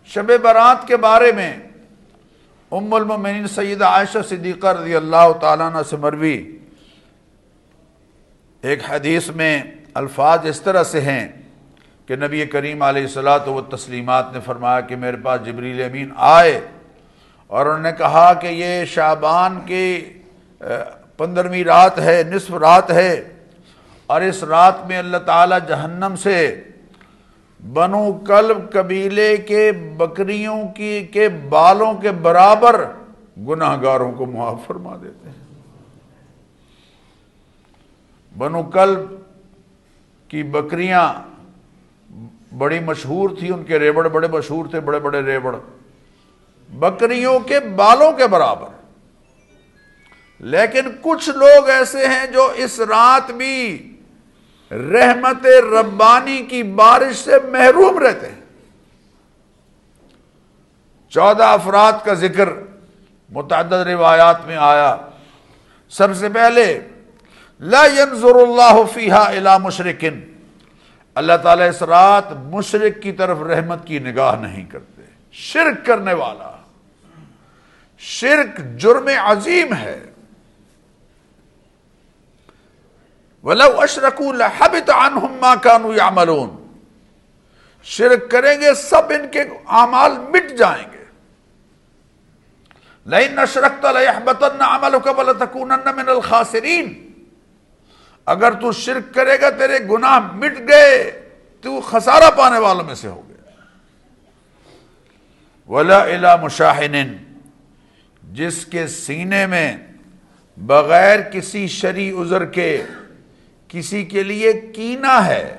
شب 0.10 0.32
برات 0.42 0.88
کے 0.88 0.98
بارے 0.98 1.32
میں 1.32 1.54
ام 2.72 2.94
المؤمنین 2.94 3.48
سیدہ 3.48 3.86
عائشہ 3.86 4.18
صدیقہ 4.30 4.68
رضی 4.68 4.96
اللہ 4.96 5.32
تعالیٰ 5.42 5.72
عنہ 5.72 5.82
سے 5.90 5.98
مروی۔ 5.98 6.38
ایک 8.64 8.80
حدیث 8.90 9.30
میں 9.30 9.64
الفاظ 9.94 10.46
اس 10.46 10.62
طرح 10.62 10.84
سے 10.84 11.02
ہیں 11.02 11.28
کہ 12.06 12.16
نبی 12.16 12.46
کریم 12.46 12.82
علیہ 12.82 13.02
السلاۃ 13.02 13.48
و 13.48 13.62
تسلیمات 13.62 14.34
نے 14.34 14.40
فرمایا 14.46 14.80
کہ 14.80 14.96
میرے 14.96 15.18
پاس 15.24 15.46
جبریل 15.46 15.84
امین 15.84 16.10
آئے۔ 16.16 16.60
اور 17.52 17.66
انہوں 17.66 17.80
نے 17.80 17.92
کہا 17.98 18.34
کہ 18.34 18.48
یہ 18.48 18.86
شعبان 18.86 19.60
کی 19.66 20.14
پندرہویں 21.18 21.64
رات 21.64 22.00
ہے، 22.00 22.22
نصف 22.28 22.54
رات 22.54 22.92
ہے، 22.92 23.14
اور 24.10 24.22
اس 24.22 24.44
رات 24.44 24.86
میں 24.88 24.98
اللہ 24.98 25.18
تعالی 25.26 25.56
جہنم 25.68 26.16
سے 26.16 26.40
بنو 27.60 28.12
کلب 28.28 28.58
قبیلے 28.72 29.36
کے 29.38 29.72
بکریوں 29.98 30.62
کی، 30.76 31.08
کے 31.12 31.30
بالوں 31.50 31.94
کے 32.02 32.12
برابر 32.22 32.84
گناہ 33.48 33.82
گاروں 33.84 34.12
کو 34.12 34.26
معاف 34.26 34.66
فرما 34.68 34.96
دیتے 34.96 35.30
ہیں۔ 35.30 35.46
بنو 38.36 38.64
کلب 38.64 39.00
کی 40.32 40.44
بکریاں 40.44 41.14
بڑی 42.58 42.80
مشہور 42.80 43.30
تھی 43.40 43.52
ان 43.54 43.64
کے 43.64 43.80
ریبڑ 43.80 44.08
بڑے 44.08 44.28
مشہور 44.28 44.66
تھے، 44.66 44.80
بڑے 44.80 45.00
بڑے 45.00 45.22
ریبڑ 45.22 45.56
بکریوں 46.70 47.40
کے 47.40 47.60
بالوں 47.60 48.12
کے 48.12 48.28
برابر۔ 48.28 48.68
لیکن 50.40 50.82
کچھ 51.02 51.30
لوگ 51.30 51.70
ایسے 51.70 52.08
ہیں 52.08 52.26
جو 52.26 52.52
اس 52.56 52.80
رات 52.80 53.32
بھی 53.32 53.92
رحمت 54.72 55.46
ربانی 55.46 56.38
کی 56.38 56.64
بارش 56.64 57.16
سے 57.16 57.32
محروم 57.52 58.00
رہتے 58.00 58.28
ہیں۔ 58.28 58.42
چودہ 61.10 61.44
افراد 61.44 61.94
کا 62.06 62.14
ذکر 62.14 62.50
متعدد 63.30 63.74
روایات 63.74 64.48
میں 64.48 64.58
آیا۔ 64.58 64.98
سب 65.90 66.16
سے 66.16 66.30
پہلے، 66.30 66.80
لا 67.60 67.86
ينظر 67.86 68.36
اللہ 68.36 68.84
فیہا 68.94 69.28
الى 69.28 69.50
مشرکن۔ 69.62 70.20
اللہ 71.16 71.34
تعالیٰ 71.44 71.70
اس 71.70 71.82
رات 71.82 72.32
مشرق 72.32 73.04
کی 73.04 73.12
طرف 73.12 73.38
رحمت 73.42 73.88
کی 73.88 74.00
نگاہ 74.00 74.36
نہیں 74.42 74.66
کرتے، 74.66 75.02
شرک 75.32 75.86
کرنے 75.86 76.14
والا۔ 76.14 76.57
شرک 77.98 78.62
جرم 78.78 79.08
عظیم 79.08 79.74
ہے۔ 79.74 80.04
وَلَوْ 83.44 83.84
أَشْرَكُوا 83.84 84.34
لَحَبِتَ 84.34 84.92
عَنْهُمْ 84.92 85.42
مَا 85.42 85.56
كَانُوا 85.56 85.96
يَعْمَلُونَ۔ 85.96 86.68
شرک 87.84 88.32
کریں 88.32 88.62
گے 88.62 88.74
سب 88.74 89.02
ان 89.10 89.28
کے 89.32 89.42
اعمال 89.68 90.12
مٹ 90.18 90.52
جائیں 90.58 90.86
گے۔ 90.92 91.06
لئی 93.06 93.28
نشرخت 93.28 93.86
عمل 94.60 95.00
قبل 95.00 95.38
تکون 95.40 95.70
من 95.70 96.10
الخاسرین 96.10 97.12
اگر 98.26 98.52
تو 98.52 98.72
شرک 98.72 99.14
کرے 99.14 99.42
گا 99.42 99.50
تیرے 99.50 99.80
گناہ 99.90 100.20
مٹ 100.20 100.58
گئے، 100.68 101.24
تو 101.62 101.82
خسارہ 101.82 102.32
پانے 102.38 102.60
والوں 102.60 102.84
میں 102.84 102.96
سے 102.96 103.08
ہو 103.08 103.22
گیا 103.28 103.52
ولا 105.68 106.00
الا 106.00 106.36
مشاہن 106.36 107.18
جس 108.38 108.66
کے 108.66 108.88
سینے 108.88 109.46
میں 109.48 109.78
بغیر 110.58 111.20
کسی 111.32 111.68
شری 111.68 112.10
عذر 112.22 112.46
کے 112.46 112.84
کسی 113.68 114.04
کے 114.06 114.24
لیے 114.24 114.52
کینا 114.76 115.26
ہے، 115.26 115.56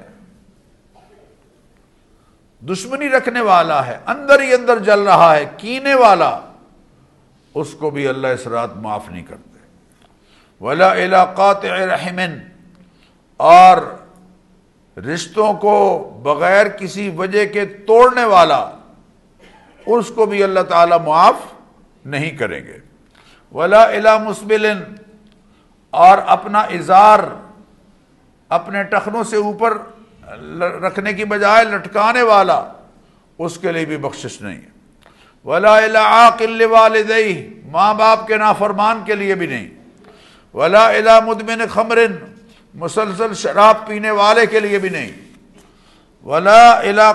دشمنی 2.62 3.08
رکھنے 3.08 3.40
والا 3.40 3.86
ہے، 3.86 3.98
اندر 4.06 4.40
ہی 4.40 4.52
اندر 4.54 4.78
جل 4.78 5.00
رہا 5.00 5.34
ہے، 5.36 5.44
کینے 5.56 5.94
والا، 5.94 6.38
اس 7.54 7.74
کو 7.74 7.90
بھی 7.90 8.06
اللہ 8.08 8.26
اس 8.28 8.46
رات 8.46 8.76
معاف 8.76 9.10
نہیں 9.10 9.22
کرتے۔ 9.22 9.58
ولا 10.60 10.94
علاقات 10.94 11.64
رحمن 11.64 12.38
اور 13.40 13.76
رشتوں 14.96 15.52
کو 15.54 15.76
بغیر 16.22 16.68
کسی 16.68 17.08
وجہ 17.08 17.44
کے 17.46 17.64
توڑنے 17.86 18.24
والا، 18.24 18.64
اس 19.86 20.10
کو 20.14 20.26
بھی 20.26 20.42
اللہ 20.42 20.60
تعالی 20.68 20.96
معاف 21.04 21.46
نہیں 22.08 22.30
کریں 22.36 22.60
گے۔ 22.66 22.78
ولا 23.52 23.82
الا 23.82 24.16
مسبل، 24.18 24.66
اور 25.92 26.18
اپنا 26.26 26.60
اظہار 26.76 27.18
اپنے 28.50 28.82
ٹخنوں 28.82 29.24
سے 29.24 29.36
اوپر 29.36 29.76
رکھنے 30.82 31.12
کی 31.12 31.24
بجائے 31.24 31.64
لٹکانے 31.64 32.22
والا 32.22 32.60
اس 33.38 33.58
کے 33.58 33.72
لیے 33.72 33.84
بھی 33.84 33.96
بخشش 33.96 34.40
نہیں 34.42 34.56
ہے۔ 34.56 34.70
ولا 35.44 35.76
عاقل 36.00 36.62
والدئی 36.70 37.32
ماں 37.66 37.92
باپ 37.94 38.26
کے 38.26 38.36
نافرمان 38.36 39.02
کے 39.06 39.14
لیے 39.14 39.34
بھی 39.34 39.46
نہیں۔ 39.46 39.68
ولا 40.54 40.86
الا 40.88 41.18
مدمن 41.20 41.62
خمرن 41.70 42.16
مسلسل 42.74 43.34
شراب 43.34 43.86
پینے 43.86 44.10
والے 44.10 44.46
کے 44.46 44.60
لیے 44.60 44.78
بھی 44.78 44.88
نہیں۔ 44.88 45.12
ولا 46.24 46.70
الا 46.70 47.12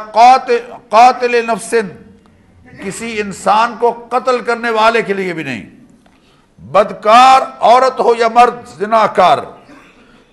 قاتل 0.90 1.46
نفسن 1.48 1.88
کسی 2.82 3.22
انسان 3.22 3.76
کو 3.80 4.08
قتل 4.10 4.40
کرنے 4.40 4.70
والے 4.70 5.02
کے 5.02 5.14
لیے 5.14 5.34
بھی 5.34 5.44
نہیں۔ 5.44 5.70
بدکار 6.62 7.42
عورت 7.60 8.00
ہو 8.00 8.14
یا 8.18 8.28
مرد، 8.28 8.68
زناکار۔ 8.78 9.38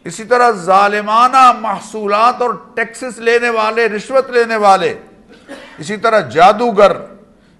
اسی 0.05 0.24
طرح 0.24 0.50
ظالمانہ 0.50 1.53
محصولات 1.61 2.42
اور 2.42 2.50
ٹیکسز 2.76 3.18
لینے 3.18 3.48
والے، 3.48 3.88
رشوت 3.88 4.31
لینے 4.31 4.57
والے۔ 4.57 4.98
اسی 5.79 5.96
طرح 5.96 6.20
جادوگر۔ 6.20 6.92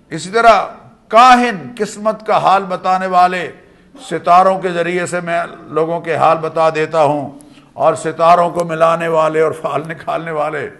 اسی 0.09 0.31
طرح 0.31 0.67
کاہن، 1.09 1.75
قسمت 1.79 2.27
کا 2.27 2.39
حال 2.39 2.65
بتانے 2.65 3.07
والے۔ 3.07 3.51
ستاروں 4.11 4.59
کے 4.59 4.71
ذریعے 4.71 5.07
سے 5.07 5.21
میں 5.21 5.43
لوگوں 5.63 6.01
کے 6.01 6.17
حال 6.17 6.39
بتا 6.39 6.71
دیتا 6.71 7.03
ہوں۔ 7.03 7.39
اور 7.73 7.95
ستاروں 7.95 8.51
کو 8.51 8.65
ملانے 8.65 9.09
والے 9.09 9.41
اور 9.41 9.53
فال 9.53 9.83
نکالنے 9.89 10.31
والے۔ 10.31 10.71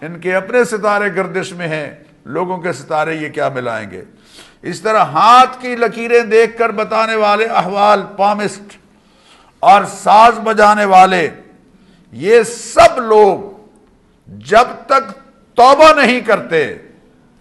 ان 0.00 0.20
کے 0.20 0.34
اپنے 0.34 0.64
ستارے 0.64 1.14
گردش 1.16 1.52
میں 1.52 1.68
ہیں۔ 1.68 2.05
لوگوں 2.26 2.58
کے 2.58 2.72
ستارے 2.72 3.14
یہ 3.14 3.28
کیا 3.28 3.48
ملائیں 3.48 3.90
گے؟ 3.90 4.02
اس 4.62 4.80
طرح 4.80 5.04
ہاتھ 5.04 5.60
کی 5.60 5.76
لکیریں 5.76 6.22
دیکھ 6.22 6.58
کر 6.58 6.70
بتانے 6.70 7.16
والے 7.16 7.44
احوال 7.44 8.02
پامسٹ 8.16 8.76
اور 9.60 9.84
ساز 9.84 10.38
بجانے 10.38 10.84
والے، 10.84 11.30
یہ 12.12 12.42
سب 12.42 12.98
لوگ 12.98 13.66
جب 14.26 14.68
تک 14.86 15.12
توبہ 15.54 15.92
نہیں 16.00 16.20
کرتے، 16.20 16.74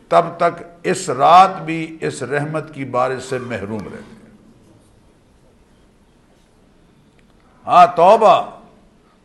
تب 0.07 0.25
تک 0.37 0.63
اس 0.83 1.09
رات 1.09 1.61
بھی 1.61 1.97
اس 2.01 2.23
رحمت 2.23 2.73
کی 2.73 2.85
بارش 2.85 3.23
سے 3.23 3.37
محروم 3.37 3.81
رہتے 3.83 4.13
ہاں 7.65 7.85
توبہ 7.95 8.49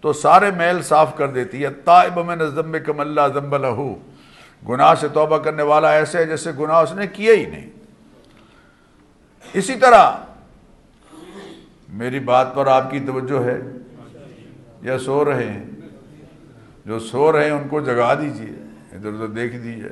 تو 0.01 0.13
سارے 0.13 0.51
میل 0.51 0.83
صاف 0.83 1.17
کر 1.17 1.29
دیتی 1.29 1.65
ہے۔ 1.65 1.71
تائب 1.71 2.19
من 2.19 2.39
ذنب 2.39 2.77
کم 2.87 3.01
اللہ 3.01 3.21
ذنب 3.35 3.57
لہو۔ 3.57 3.95
گناہ 4.69 4.95
سے 4.95 5.09
توبہ 5.09 5.39
کرنے 5.39 5.63
والا 5.63 5.93
ایسے 5.93 6.19
ہے 6.19 6.25
جیسے 6.25 6.51
گناہ 6.59 6.83
اس 6.83 6.93
نے 6.93 7.07
کیا 7.07 7.35
ہی 7.35 7.47
نہیں۔ 7.47 7.71
اسی 9.53 9.75
طرح 9.75 10.11
میری 11.89 12.21
بات 12.21 12.55
پر 12.55 12.67
آپ 12.67 12.91
کی 12.91 13.01
توجہ 13.01 13.45
ہے 13.45 13.59
یا 14.83 14.99
سو 14.99 15.25
رہے 15.25 15.45
ہیں؟ 15.45 15.65
جو 16.87 16.99
سو 16.99 17.33
رہے 17.33 17.45
ہیں 17.45 17.53
ان 17.53 17.69
کو 17.69 17.81
جگا 17.81 18.15
دیجیے 18.15 18.51
ادھر 18.93 19.09
ادھر 19.09 19.27
دیکھ 19.27 19.57
دیجیے 19.57 19.89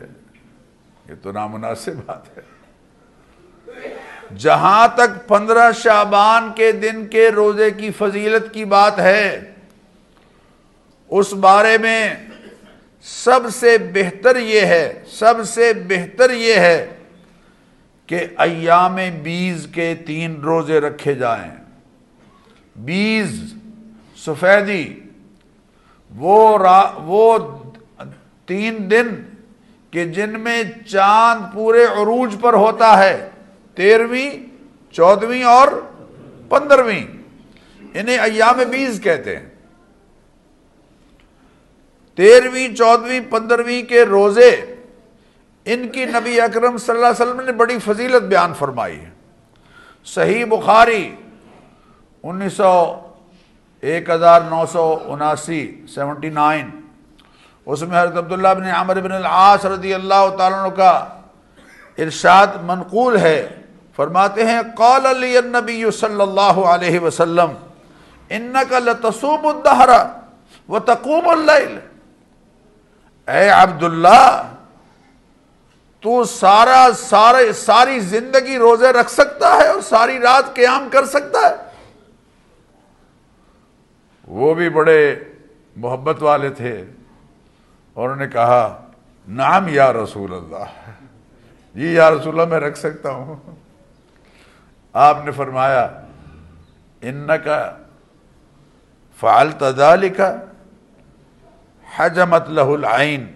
یہ 1.09 1.15
تو 1.23 1.33
نامناسب 1.33 1.93
بات 2.07 2.39
ہے۔ 2.39 2.43
جہاں 4.37 4.89
تک 4.89 5.29
پندرہ 5.29 5.73
شابان 5.73 6.53
کے 6.53 6.73
دن 6.73 7.07
کے 7.07 7.31
روزے 7.31 7.71
کی 7.71 7.91
فضیلت 7.91 8.55
کی 8.55 8.65
بات 8.65 8.99
ہے، 8.99 9.53
اس 11.09 11.33
بارے 11.33 11.79
میں 11.79 12.15
سب 13.11 13.41
سے 13.53 13.79
بہتر 13.79 14.37
یہ 14.37 14.61
ہے، 14.61 15.03
سب 15.11 15.35
سے 15.45 15.73
بہتر 15.89 16.31
یہ 16.31 16.55
ہے 16.55 16.95
کہ 18.07 18.27
ایام 18.37 18.99
بیز 19.23 19.67
کے 19.73 19.95
تین 20.07 20.41
روزے 20.41 20.81
رکھے 20.81 21.15
جائیں۔ 21.15 21.51
بیز، 22.77 23.55
سفیدی، 24.17 25.01
وہ 26.17 26.59
را، 26.59 26.91
وہ 26.97 27.39
تین 28.47 28.91
دن 28.91 29.09
کہ 29.91 30.05
جن 30.05 30.41
میں 30.41 30.63
چاند 30.87 31.55
پورے 31.55 31.85
عروج 31.85 32.37
پر 32.41 32.53
ہوتا 32.53 32.99
ہے 32.99 33.29
تیرہویں 33.75 34.31
چودہویں 34.93 35.43
اور 35.43 35.69
پندرہویں 36.49 37.05
انہیں 37.95 38.19
ایام 38.19 38.61
بیز 38.71 39.01
کہتے 39.03 39.37
ہیں۔ 39.37 39.48
تیرہویں 42.19 42.69
چودہویں 42.75 43.21
پندرہویں 43.31 43.83
کے 43.89 44.03
روزے 44.05 44.51
ان 45.67 45.89
کی 45.89 46.05
نبی 46.05 46.41
اکرم 46.41 46.77
صلی 46.77 46.95
اللہ 46.95 47.07
علیہ 47.07 47.23
وسلم 47.23 47.41
نے 47.41 47.53
بڑی 47.53 47.79
فضیلت 47.85 48.23
بیان 48.23 48.53
فرمائی 48.59 48.99
ہے۔ 49.01 49.11
صحیح 50.07 50.45
بخاری 50.45 51.15
انیس 52.23 52.53
سو 52.53 52.73
ایک 53.83 54.11
ہزار 54.11 54.41
نو 54.41 54.65
سو 54.73 54.87
اناسی 55.07 55.61
سیونٹی 55.95 56.29
نائن، 56.29 56.71
اس 57.67 57.83
میں 57.83 58.01
حضرت 58.01 58.17
عبداللہ 58.17 58.55
بن 58.59 58.65
عمر 58.65 59.01
بن 59.01 59.13
العاص 59.13 59.65
رضی 59.65 59.95
اللہ 59.95 60.29
تعالیٰ 60.39 60.77
کا 60.77 60.93
ارشاد 61.99 62.47
منقول 62.63 63.17
ہے۔ 63.17 63.49
فرماتے 63.97 64.45
ہیں، 64.47 64.61
قال 64.77 65.07
علی 65.07 65.37
النبی 65.37 65.85
صلی 65.91 66.23
اللہ 66.23 66.59
علیہ 66.73 67.01
وسلم، 67.01 67.53
انکا 68.31 68.79
لتصوب 68.79 69.47
الدہر 69.49 69.91
وتقوم 70.69 71.29
اللیل۔ 71.29 71.79
اے 73.29 73.49
عبداللہ، 73.49 74.53
تو 76.01 76.25
سارا 76.25 76.89
سارے 76.99 77.53
ساری 77.53 78.01
زندگی 78.01 78.59
روزے 78.59 78.93
رکھ 78.93 79.11
سکتا 79.11 79.57
ہے 79.57 79.69
اور 79.69 79.81
ساری 79.81 80.19
رات 80.19 80.55
قیام 80.55 80.89
کر 80.93 81.07
سکتا 81.07 81.39
ہے؟ 81.49 81.55
وہ 84.29 84.55
بھی 84.55 84.69
بڑے 84.69 85.17
محبت 85.77 86.23
والے 86.23 86.49
تھے۔ 86.49 86.85
اور 87.95 88.11
انہوں 88.11 88.27
نے 88.27 88.33
کہا 88.33 88.85
نام 89.29 89.69
یا 89.69 89.93
رسول 89.93 90.35
اللہ۔ 90.35 90.91
جی 91.75 91.95
یا 91.95 92.11
رسول 92.11 92.41
اللہ، 92.41 92.51
میں 92.51 92.69
رکھ 92.69 92.79
سکتا 92.79 93.11
ہوں۔ 93.11 93.37
آپ 94.93 95.25
نے 95.25 95.31
فرمایا 95.31 95.89
ان 97.01 97.29
کا 97.45 97.77
فعال 99.21 99.53
تدا 99.53 99.95
لکھا 99.95 100.37
حجمت 102.01 102.49
لہ 102.49 102.71
العین 102.71 103.27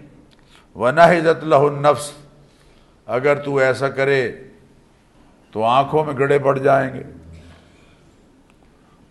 و 0.75 0.91
نحجت 0.91 1.43
لہ 1.43 1.55
النفس 1.55 2.11
اگر 3.07 3.35
تو 3.35 3.55
ایسا 3.57 3.89
کرے 3.89 4.21
تو 5.53 5.63
آنکھوں 5.63 6.03
میں 6.03 6.13
گڑے 6.19 6.39
پڑ 6.39 6.57
جائیں 6.57 6.93
گے 6.93 7.03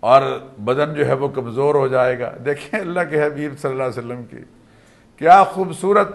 اور 0.02 0.22
بدن 0.58 0.94
جو 0.94 1.06
ہے 1.06 1.14
وہ 1.14 1.28
کمزور 1.28 1.74
ہو 1.74 1.86
جائے 1.88 2.18
گا 2.18 2.30
دیکھیں 2.44 2.78
اللہ 2.80 3.00
کے 3.10 3.22
حبیب 3.24 3.58
صلی 3.58 3.70
اللہ 3.70 3.82
علیہ 3.82 3.98
وسلم 3.98 4.24
کی 4.24 4.36
کیا 5.20 5.42
خوبصورت 5.44 6.08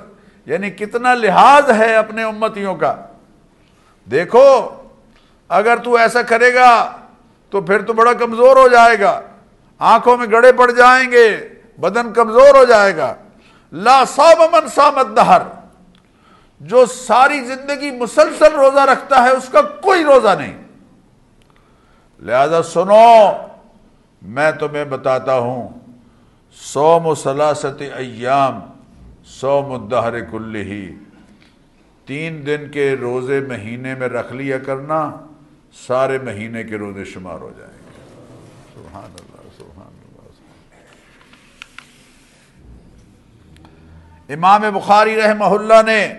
یعنی 0.48 0.70
کتنا 0.70 1.14
لحاظ 1.14 1.70
ہے 1.72 1.96
اپنے 1.96 2.24
امتیوں 2.24 2.76
کا 2.76 2.96
دیکھو 4.08 4.44
اگر 5.50 5.78
تو 5.78 5.96
ایسا 5.96 6.22
کرے 6.22 6.54
گا 6.54 6.72
تو 7.50 7.62
پھر 7.62 7.82
تو 7.82 7.94
بڑا 7.94 8.14
کمزور 8.14 8.58
ہو 8.58 8.68
جائے 8.68 9.00
گا 9.00 9.20
آنکھوں 9.82 10.18
میں 10.18 10.28
گڑے 10.32 10.52
پڑ 10.52 10.70
جائیں 10.72 11.12
گے 11.12 11.28
بدن 11.80 12.14
کمزور 12.14 12.56
ہو 12.56 12.64
جائے 12.66 12.96
گا 12.98 13.14
لا 13.72 14.04
صوب 14.06 14.42
من 14.54 14.68
سامت 14.76 15.16
دہر 15.18 15.42
جو 16.62 16.86
ساری 16.86 17.40
زندگی 17.46 17.92
مسلسل 17.92 18.54
روزہ 18.56 18.80
رکھتا 18.80 19.24
ہے، 19.24 19.30
اس 19.30 19.50
کا 19.50 19.62
کوئی 19.62 20.04
روزہ 20.04 20.36
نہیں۔ 20.40 20.58
لہذا 22.20 22.62
سنو، 22.64 23.32
میں 24.22 24.52
تمہیں 24.52 24.86
بتاتا 24.86 25.36
ہوں 25.38 25.68
سوم 26.58 27.06
و 27.08 27.16
سلاست 27.16 27.82
ایام 27.96 28.60
سوم 29.40 29.72
الدہر 29.72 30.20
کل 30.32 30.56
ہی 30.56 30.86
تین 32.08 32.46
دن 32.46 32.70
کے 32.72 32.96
روزے 33.02 33.40
مہینے 33.40 33.96
میں 33.96 34.08
رکھ 34.08 34.34
لیا 34.34 34.58
کرنا، 34.58 35.00
سارے 35.88 36.18
مہینے 36.18 36.64
کے 36.64 36.78
روزے 36.78 37.06
شمار 37.06 37.40
ہو 37.40 37.52
جائیں 37.58 37.74
گے۔ 37.74 38.02
سبحان 38.74 39.12
اللہ 39.12 39.50
سبحان 39.58 39.88
اللہ 39.88 40.26
امام 44.30 44.62
بخاری 44.74 45.16
رحمہ 45.16 45.46
اللہ 45.46 45.82
نے 45.86 46.14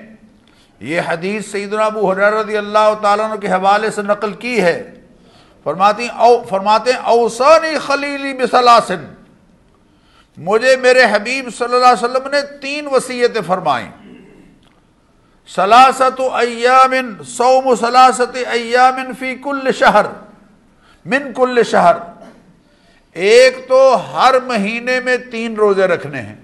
یہ 0.80 1.00
حدیث 1.08 1.46
سیدنا 1.46 1.84
ابو 1.84 2.12
حریر 2.12 2.32
رضی 2.32 2.56
اللہ 2.56 2.94
تعالیٰ 3.02 3.30
عنہ 3.30 3.40
کے 3.40 3.48
حوالے 3.48 3.90
سے 3.90 4.02
نقل 4.02 4.32
کی 4.32 4.62
ہے۔ 4.62 4.94
فرماتی 5.64 6.08
او 6.16 6.42
فرماتے 6.42 6.92
اوسانی 6.92 7.78
خلیلی 7.78 8.32
بسلاسن 8.32 9.04
مجھے 10.36 10.76
میرے 10.76 11.02
حبیب 11.12 11.48
صلی 11.58 11.74
اللہ 11.74 11.86
علیہ 11.86 12.04
وسلم 12.04 12.30
نے 12.30 12.40
تین 12.60 12.86
وصیتیں 12.86 13.40
فرمائیں۔ 13.46 13.90
سلاست 15.54 16.20
ایام 16.20 17.22
سوم 17.22 17.74
سلاست 17.74 18.36
ایام 18.50 19.12
فی 19.18 19.34
کل 19.34 19.72
شہر، 19.72 20.06
من 21.04 21.32
کل 21.36 21.62
شہر۔ 21.62 21.96
ایک 23.12 23.68
تو 23.68 23.80
ہر 24.12 24.34
مہینے 24.46 25.00
میں 25.00 25.16
تین 25.16 25.54
روزے 25.54 25.86
رکھنے 25.86 26.20
ہیں۔ 26.20 26.36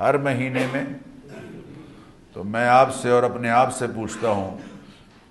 ہر 0.00 0.18
مہینے 0.18 0.66
میں، 0.72 0.84
تو 2.32 2.44
میں 2.44 2.68
آپ 2.68 2.94
سے 2.94 3.10
اور 3.10 3.22
اپنے 3.22 3.50
آپ 3.50 3.74
سے 3.74 3.86
پوچھتا 3.86 4.28
ہوں 4.28 4.58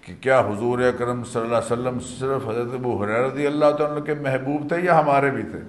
کہ 0.01 0.15
کیا 0.21 0.39
حضور 0.39 0.79
اکرم 0.79 1.23
صلی 1.23 1.41
اللہ 1.41 1.55
علیہ 1.55 1.73
وسلم 1.73 1.99
صرف 1.99 2.49
حضرت 2.49 2.73
ابو 2.73 3.05
رضی 3.05 3.47
اللہ 3.47 3.71
تعالیٰ 3.71 4.05
کے 4.05 4.13
محبوب 4.13 4.69
تھے 4.69 4.81
یا 4.81 4.99
ہمارے 4.99 5.31
بھی 5.31 5.43
تھے؟ 5.43 5.59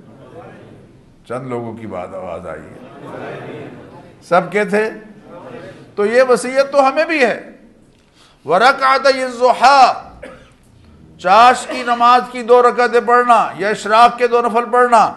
چند 1.28 1.47
لوگوں 1.47 1.74
کی 1.74 1.86
بات، 1.86 2.14
آواز 2.14 2.47
آئی 2.47 2.61
ہے۔ 2.61 3.68
سب 4.22 4.40
کے 4.51 4.64
تھے؟ 4.64 4.90
تو 5.94 6.07
یہ 6.07 6.22
وسیعت 6.28 6.72
تو 6.72 6.88
ہمیں 6.88 7.05
بھی 7.05 7.24
ہے۔ 7.24 7.51
ورکعت 8.44 9.07
الضحى، 9.07 9.92
چاش 11.18 11.66
کی 11.66 11.82
نماز 11.82 12.22
کی 12.32 12.42
دو 12.42 12.62
رکعتیں 12.62 13.01
پڑھنا 13.07 13.49
یا 13.59 13.68
اشراق 13.68 14.18
کے 14.18 14.26
دو 14.26 14.42
نفل 14.42 14.64
پڑھنا۔ 14.72 15.12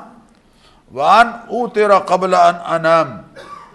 وان 0.93 1.27
او 1.27 1.67
تیرا 1.67 1.99
قبل 1.99 2.33
ان 2.33 2.55
انام 2.65 3.07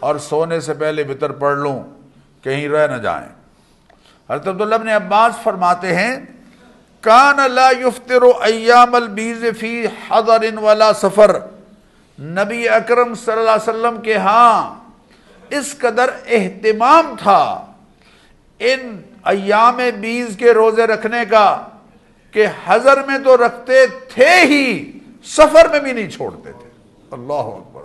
اور 0.05 0.19
سونے 0.19 0.61
سے 0.61 0.75
پہلے 0.75 1.05
بتر 1.05 1.33
پڑھ 1.33 1.59
لوں، 1.59 1.79
کہیں 2.45 2.69
رہ 2.69 2.87
نہ 2.87 2.97
جائیں۔ 2.97 3.29
حضرت 4.31 4.49
عبداللہ 4.49 4.75
بن 4.75 4.89
عباس 4.89 5.43
فرماتے 5.43 5.95
ہیں، 5.97 6.17
کان 7.05 7.41
لا 7.51 7.69
یفتر 7.71 8.23
ایام 8.41 8.95
البیز 8.95 9.45
فی 9.61 9.87
حضر 10.09 10.45
ولا 10.63 10.93
سفر. 10.93 11.37
نبی 12.19 12.69
اکرم 12.69 13.15
صلی 13.15 13.33
اللہ 13.33 13.51
علیہ 13.51 13.69
وسلم 13.69 14.01
کے 14.03 14.17
ہاں 14.17 14.75
اس 15.51 15.75
قدر 15.79 16.11
اہتمام 16.27 17.15
تھا 17.19 17.43
ان 18.61 19.01
ایام 19.25 19.81
بیز 20.01 20.37
کے 20.39 20.53
روزے 20.55 20.87
رکھنے 20.87 21.25
کا 21.31 21.47
کہ 22.35 22.47
حضر 22.67 23.03
میں 23.07 23.19
تو 23.25 23.37
رکھتے 23.37 23.87
تھے 24.09 24.35
ہی، 24.43 24.67
سفر 25.25 25.69
میں 25.71 25.81
بھی 25.81 25.93
نہیں 25.93 26.11
چھوڑتے 26.11 26.53
تھے۔ 26.53 26.69
اللہ 27.11 27.33
اکبر 27.33 27.83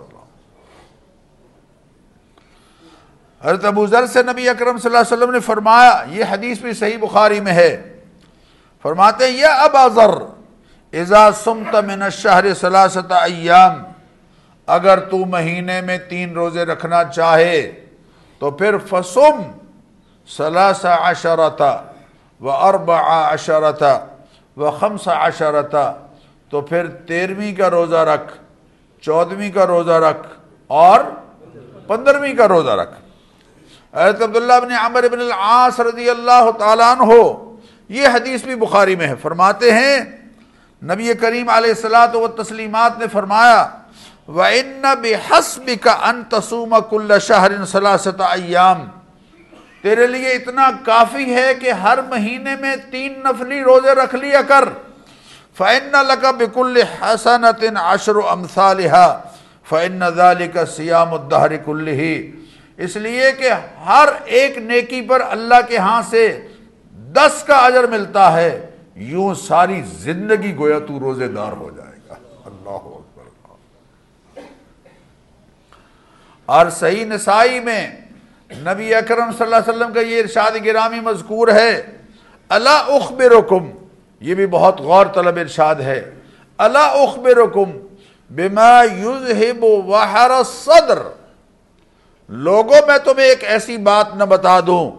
حضرت 3.44 3.64
ابو 3.64 3.86
ذر 3.86 4.06
سے 4.06 4.22
نبی 4.22 4.48
اکرم 4.48 4.78
صلی 4.78 4.90
اللہ 4.90 4.98
علیہ 4.98 5.16
وسلم 5.16 5.30
نے 5.30 5.40
فرمایا، 5.40 6.04
یہ 6.08 6.24
حدیث 6.30 6.58
بھی 6.58 6.72
صحیح 6.72 6.98
بخاری 7.00 7.40
میں 7.40 7.52
ہے۔ 7.52 7.98
فرماتے 8.82 9.24
ہیں، 9.24 9.32
یا 9.32 9.52
ابا 9.54 9.86
ذر، 9.88 10.14
اذا 10.92 11.28
سمت 11.44 11.74
من 11.86 12.02
الشہر 12.02 12.54
سلاست 12.54 13.12
ایام، 13.12 13.82
اگر 14.66 15.00
تو 15.00 15.16
مہینے 15.16 15.80
میں 15.80 15.98
تین 16.08 16.32
روزے 16.32 16.64
رکھنا 16.64 17.04
چاہے، 17.04 17.84
تو 18.38 18.50
پھر 18.50 18.78
فسم 18.78 19.42
سلاس 20.28 20.84
عشرتا 20.84 21.72
و 22.40 22.50
اربع 22.50 23.00
عشرتا 23.32 23.98
و 24.56 24.70
خمس 24.70 25.08
عشرتا 25.08 25.92
تو 26.50 26.60
پھر 26.60 26.86
تیرہویں 27.08 27.52
کا 27.54 27.70
روزہ 27.70 27.96
رکھ، 27.96 28.32
چودہویں 29.00 29.50
کا 29.50 29.66
روزہ 29.66 29.98
رکھ 30.06 30.26
اور 30.70 31.00
پندرہویں 31.86 32.34
کا 32.34 32.48
روزہ 32.48 32.70
رکھ۔ 32.70 32.94
حضرت 33.94 34.22
عبداللہ 34.22 34.52
بن 34.62 34.72
عمر 34.72 35.08
بن 35.12 35.20
العاص 35.20 35.80
رضی 35.80 36.10
اللہ 36.10 36.50
تعالیٰ 36.58 36.96
عنہ، 36.96 37.12
یہ 37.88 38.08
حدیث 38.08 38.44
بھی 38.44 38.54
بخاری 38.54 38.96
میں 38.96 39.06
ہے۔ 39.06 39.14
فرماتے 39.22 39.70
ہیں، 39.70 40.00
نبی 40.82 41.14
کریم 41.14 41.48
علیہ 41.48 41.70
السلاۃ 41.70 42.14
و 42.14 42.28
تسلیمات 42.28 42.98
نے 42.98 43.06
فرمایا، 43.12 43.68
وَإِنَّ 44.28 44.94
بِحَسْبِكَ 45.00 45.90
أَن 46.10 46.22
تَصُومَ 46.24 46.76
كُلَّ 46.90 47.18
شَهْرٍ 47.18 47.66
ثَلَاثَةَ 47.66 48.36
أَيَّامٍ۔ 48.36 48.84
تیرے 49.82 50.06
لیے 50.06 50.32
اتنا 50.32 50.70
کافی 50.84 51.34
ہے 51.34 51.54
کہ 51.54 51.70
ہر 51.70 51.98
مہینے 52.02 52.56
میں 52.60 52.76
تین 52.90 53.20
نفلی 53.24 53.62
روزے 53.62 53.94
رکھ 53.94 54.14
لیا 54.14 54.42
کر۔ 54.42 54.68
فَإِنَّ 55.56 55.96
لَكَ 56.06 56.32
بِكُلِّ 56.32 56.82
حَسَنَةٍ 57.02 57.76
عَشْرُ 57.76 58.22
أَمْثَالِهَا۔ 58.32 59.22
فَإِنَّ 59.68 60.04
ذَلِكَ 60.14 60.58
صِيَامُ 60.76 61.12
الدَّهْرِ 61.12 61.56
كُلِّهِ۔ 61.64 62.30
اس 62.80 62.96
لیے 62.96 63.32
کہ 63.32 63.50
ہر 63.86 64.08
ایک 64.24 64.58
نیکی 64.58 65.00
پر 65.02 65.20
اللہ 65.20 65.60
کے 65.68 65.76
ہاں 65.76 66.02
سے 66.10 66.46
دس 66.90 67.42
کا 67.42 67.56
اجر 67.56 67.86
ملتا 67.86 68.32
ہے، 68.32 68.66
یوں 68.94 69.34
ساری 69.34 69.82
زندگی 69.82 70.56
گویا 70.56 70.78
تو 70.78 70.98
روزے 71.00 71.28
دار 71.28 71.52
ہو 71.52 71.70
جائے 71.76 71.98
گا۔ 72.08 72.14
اللہ 72.44 72.70
اکبر۔ 72.70 74.40
اور 76.46 76.70
صحیح 76.70 77.04
نسائی 77.04 77.60
میں 77.60 77.86
نبی 78.50 78.94
اکرم 78.94 79.30
صلی 79.32 79.44
اللہ 79.44 79.56
علیہ 79.56 79.72
وسلم 79.72 79.92
کا 79.92 80.00
یہ 80.00 80.20
ارشاد 80.20 80.64
گرامی 80.64 81.00
مذکور 81.00 81.48
ہے 81.48 81.82
اللہ 82.48 82.88
اخبرکم، 82.88 83.70
یہ 84.20 84.34
بھی 84.34 84.46
بہت 84.46 84.80
غور 84.80 85.06
طلب 85.06 85.38
ارشاد 85.38 85.74
ہے 85.74 86.10
اللہ 86.58 86.96
اخبرکم 87.02 87.70
بما 88.30 88.82
یذہب 88.82 89.64
وحر 89.64 90.30
الصدر۔ 90.30 90.98
لوگوں 92.32 92.86
میں 92.86 92.98
تمہیں 92.98 93.26
ایک 93.26 93.44
ایسی 93.44 93.76
بات 93.76 94.16
نہ 94.16 94.24
بتا 94.24 94.60
دوں 94.60 94.90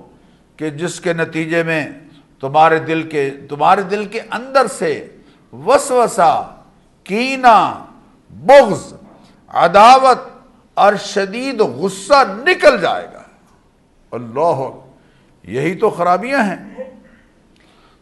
کہ 0.59 0.69
جس 0.69 1.01
کے 1.01 1.13
نتیجے 1.13 1.63
میں 1.63 1.87
تمہارے 2.39 2.79
دل 2.79 3.09
کے، 3.09 3.29
تمہارے 3.49 3.81
دل 3.81 4.05
کے 4.05 4.21
اندر 4.31 4.67
سے 4.67 5.07
وسوسہ 5.53 6.59
کینا 7.03 7.85
بغض، 8.29 8.93
عداوت 9.47 10.17
اور 10.73 10.93
شدید 10.95 11.59
غصہ 11.59 12.23
نکل 12.45 12.81
جائے 12.81 13.07
گا۔ 13.13 13.23
اللہ، 14.11 14.67
یہی 15.43 15.75
تو 15.75 15.89
خرابیاں 15.89 16.43
ہیں۔ 16.43 16.83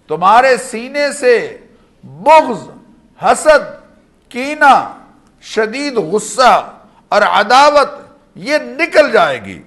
تمہارے 0.07 0.57
سینے 0.57 1.11
سے 1.11 1.57
بغض، 2.03 2.69
حسد 3.23 3.91
کینا 4.29 4.93
شدید 5.41 5.97
غصہ 5.97 6.71
اور 7.09 7.21
عداوت 7.21 7.98
یہ 8.35 8.57
نکل 8.57 9.11
جائے 9.11 9.45
گی۔ 9.45 9.61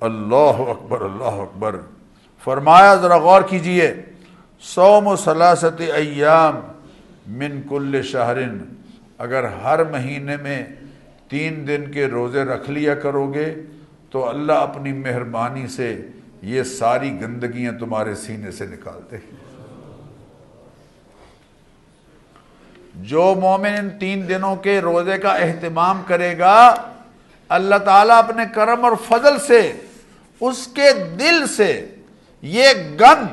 اللہ 0.00 0.70
اکبر 0.70 1.00
اللہ 1.00 1.24
اکبر۔ 1.24 1.76
فرمایا، 2.44 2.94
ذرا 2.94 3.16
غور 3.16 3.42
کیجیے۔ 3.42 3.94
سوم 4.60 5.06
و 5.06 5.16
سلاست 5.16 5.80
ایام 5.94 6.60
من 7.26 7.60
کل 7.68 8.02
شہرن۔ 8.02 8.58
اگر 9.18 9.44
ہر 9.44 9.84
مہینے 9.84 10.36
میں 10.36 10.66
تین 11.28 11.68
دن 11.68 11.90
کے 11.90 12.06
روزے 12.06 12.42
رکھ 12.42 12.70
لیا 12.70 12.94
کرو 12.94 13.32
گے، 13.32 13.54
تو 14.10 14.28
اللہ 14.28 14.52
اپنی 14.52 14.92
مہربانی 14.92 15.66
سے 15.66 16.06
یہ 16.42 16.62
ساری 16.62 17.20
گندگیاں 17.20 17.72
تمہارے 17.72 18.14
سینے 18.14 18.50
سے 18.50 18.66
نکالتے 18.66 19.16
جو 23.02 23.34
مومن 23.40 23.74
ان 23.78 23.90
تین 23.90 24.28
دنوں 24.28 24.56
کے 24.56 24.80
روزے 24.80 25.18
کا 25.18 25.28
اہتمام 25.28 26.02
کرے 26.06 26.38
گا، 26.38 26.74
اللہ 27.48 27.76
تعالیٰ 27.76 28.18
اپنے 28.18 28.42
کرم 28.54 28.84
اور 28.84 28.92
فضل 29.08 29.38
سے، 29.38 29.72
اس 30.40 30.66
کے 30.66 30.92
دل 30.92 31.46
سے 31.46 31.94
یہ 32.42 32.68
گن 33.00 33.26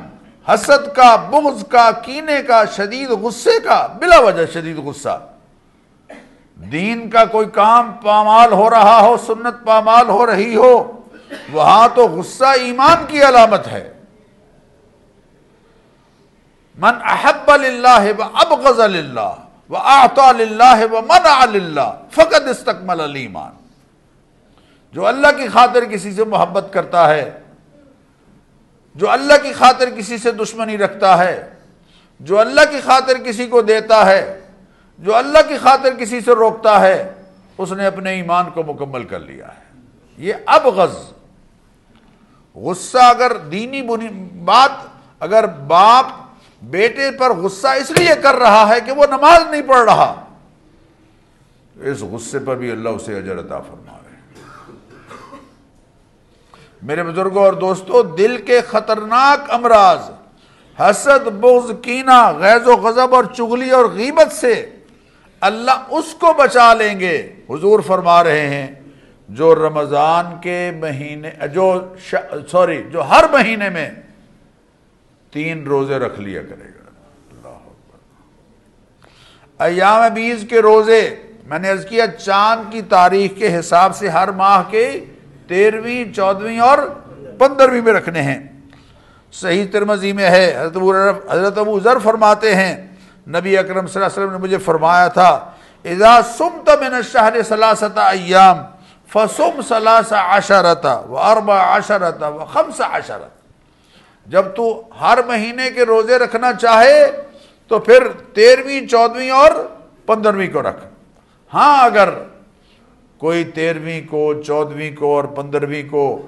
حسد 0.53 0.95
کا، 0.95 1.15
بغض 1.15 1.67
کا، 1.67 1.91
کینے 1.91 2.43
کا، 2.47 2.63
شدید 2.65 3.09
غصے 3.09 3.59
کا، 3.63 3.87
بلا 3.87 4.19
وجہ 4.19 4.45
شدید 4.45 4.77
غصہ۔ 4.77 5.27
دین 6.71 7.09
کا 7.09 7.25
کوئی 7.25 7.47
کام 7.53 7.91
پامال 7.91 8.53
ہو 8.53 8.69
رہا 8.69 8.99
ہو، 8.99 9.17
سنت 9.27 9.65
پامال 9.65 10.09
ہو 10.09 10.25
رہی 10.25 10.55
ہو، 10.55 11.01
وہاں 11.51 11.87
تو 11.95 12.07
غصہ 12.07 12.45
ایمان 12.45 13.05
کی 13.07 13.21
علامت 13.21 13.67
ہے۔ 13.67 13.93
من 16.77 16.93
احب 17.03 17.55
للہ 17.55 18.03
و 18.17 18.23
ابغض 18.33 18.79
للہ۔ 18.79 19.33
و 19.69 19.77
اعطا 19.77 20.31
للہ 20.31 20.77
و 20.91 21.01
منع 21.01 21.45
للہ 21.45 22.01
فقد 22.11 22.47
استقمل 22.47 23.01
الایمان 23.01 23.51
جو 24.91 25.07
اللہ 25.07 25.27
کی 25.37 25.47
خاطر 25.47 25.85
کسی 25.85 26.11
سے 26.11 26.23
محبت 26.23 26.67
کرتا 26.71 27.09
ہے، 27.09 27.39
جو 28.95 29.09
اللہ 29.09 29.33
کی 29.41 29.53
خاطر 29.53 29.89
کسی 29.89 30.17
سے 30.17 30.31
دشمنی 30.31 30.77
رکھتا 30.77 31.17
ہے، 31.17 31.49
جو 32.19 32.39
اللہ 32.39 32.61
کی 32.71 32.81
خاطر 32.81 33.17
کسی 33.17 33.47
کو 33.47 33.61
دیتا 33.61 34.05
ہے، 34.05 34.39
جو 34.99 35.15
اللہ 35.15 35.37
کی 35.47 35.57
خاطر 35.57 35.93
کسی 35.93 36.21
سے 36.21 36.31
روکتا 36.31 36.79
ہے، 36.79 37.13
اس 37.57 37.71
نے 37.71 37.85
اپنے 37.85 38.11
ایمان 38.11 38.45
کو 38.53 38.63
مکمل 38.63 39.03
کر 39.03 39.19
لیا 39.19 39.47
ہے۔ 39.47 39.79
یہ 40.17 40.33
اب 40.45 40.67
غز۔ 40.67 40.97
غصہ 42.55 42.97
اگر 42.97 43.37
دینی 43.37 43.81
بنی 43.81 44.07
بات 44.45 44.87
اگر 45.19 45.47
باپ 45.47 46.05
بیٹے 46.61 47.11
پر 47.11 47.33
غصہ 47.33 47.67
اس 47.67 47.91
لیے 47.91 48.15
کر 48.21 48.35
رہا 48.35 48.69
ہے 48.69 48.81
کہ 48.85 48.91
وہ 48.91 49.05
نماز 49.05 49.49
نہیں 49.51 49.61
پڑھ 49.61 49.83
رہا۔ 49.83 50.25
اس 51.83 52.01
غصے 52.01 52.39
پر 52.39 52.55
بھی 52.55 52.71
اللہ 52.71 52.89
اسے 52.89 53.17
اجر 53.17 53.39
عطا 53.39 53.59
فرما 53.59 53.97
میرے 56.81 57.03
بزرگوں 57.03 57.43
اور 57.43 57.53
دوستوں، 57.53 58.03
دل 58.03 58.37
کے 58.37 58.61
خطرناک 58.61 59.51
امراض، 59.51 59.99
حسد، 60.77 61.27
بغض، 61.27 61.71
کینہ، 61.81 62.31
غیظ 62.37 62.67
و 62.67 62.75
غضب 62.75 63.15
اور 63.15 63.23
چغلی 63.23 63.69
اور 63.69 63.85
غیبت 63.85 64.31
سے 64.31 64.53
اللہ 65.41 65.83
اس 65.89 66.13
کو 66.19 66.33
بچا 66.33 66.73
لیں 66.73 66.99
گے۔ 66.99 67.17
حضور 67.49 67.79
فرما 67.79 68.23
رہے 68.23 68.47
ہیں، 68.49 68.67
جو 69.29 69.55
رمضان 69.55 70.25
کے 70.41 70.71
مہینے، 70.79 71.31
جو 71.53 71.95
سوری، 72.51 72.83
جو 72.91 73.01
ہر 73.01 73.23
مہینے 73.31 73.69
میں 73.69 73.89
تین 75.31 75.63
روزے 75.67 75.97
رکھ 75.99 76.19
لیا 76.19 76.41
کرے 76.41 76.65
گا۔ 76.65 76.91
اللہ 77.31 77.57
ایام 79.63 80.13
بیز 80.13 80.45
کے 80.49 80.61
روزے، 80.61 81.01
میں 81.47 81.59
نے 81.59 81.73
کیا، 81.89 82.07
چاند 82.07 82.71
کی 82.71 82.81
تاریخ 82.89 83.37
کے 83.37 83.57
حساب 83.59 83.95
سے 83.95 84.07
ہر 84.09 84.31
ماہ 84.31 84.63
کے 84.69 84.85
تیرہویں 85.47 86.13
چودہویں 86.13 86.59
اور 86.59 86.77
پندرہویں 87.39 87.81
میں 87.81 87.93
رکھنے 87.93 88.21
ہیں۔ 88.21 88.39
صحیح 89.33 89.65
ترمزی 89.71 90.11
میں 90.13 90.29
ہے، 90.29 90.45
حضرت 90.59 90.77
حضرت 91.31 91.57
ابو 91.57 91.79
ذر 91.79 91.99
فرماتے 92.03 92.55
ہیں، 92.55 92.75
نبی 93.27 93.57
اکرم 93.57 93.87
صلی 93.87 94.01
اللہ 94.01 94.05
علیہ 94.05 94.19
وسلم 94.19 94.31
نے 94.31 94.37
مجھے 94.43 94.57
فرمایا 94.57 95.07
تھا، 95.07 95.29
اذا 95.85 96.19
سمت 96.37 96.69
من 96.81 96.93
الشہر 96.93 97.41
سلاست 97.47 97.97
ایام 97.97 98.57
فسم 99.09 99.61
سلاس 99.67 100.13
عشرت 100.13 100.85
و 100.85 101.17
اربع 101.17 101.59
عشرت 101.77 102.23
و 102.23 102.45
خمس 102.45 102.81
عشرت 102.81 103.38
جب 104.25 104.45
تو 104.55 104.89
ہر 105.01 105.19
مہینے 105.27 105.69
کے 105.69 105.85
روزے 105.85 106.17
رکھنا 106.19 106.53
چاہے 106.53 107.05
تو 107.67 107.79
پھر 107.79 108.07
تیرہویں 108.33 108.87
چودہویں 108.87 109.29
اور 109.29 109.51
پندرہویں 110.05 110.47
کو 110.53 110.61
رکھ۔ 110.61 110.85
ہاں 111.53 111.83
اگر 111.83 112.09
کوئی 113.17 113.43
تیرہویں 113.43 114.01
کو 114.09 114.41
چودہویں 114.41 114.95
کو 114.95 115.15
اور 115.15 115.23
پندرہویں 115.23 115.83
کو 115.89 116.27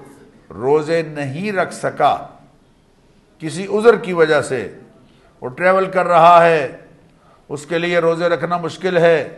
روزے 0.49 1.01
نہیں 1.01 1.51
رکھ 1.51 1.73
سکا 1.73 2.15
کسی 3.39 3.67
عذر 3.67 3.95
کی 3.95 4.13
وجہ 4.13 4.41
سے، 4.41 4.67
وہ 5.41 5.49
ٹریول 5.49 5.85
کر 5.85 6.07
رہا 6.07 6.43
ہے، 6.43 6.77
اس 7.49 7.65
کے 7.65 7.79
لیے 7.79 7.99
روزے 7.99 8.29
رکھنا 8.29 8.57
مشکل 8.57 8.97
ہے، 8.97 9.37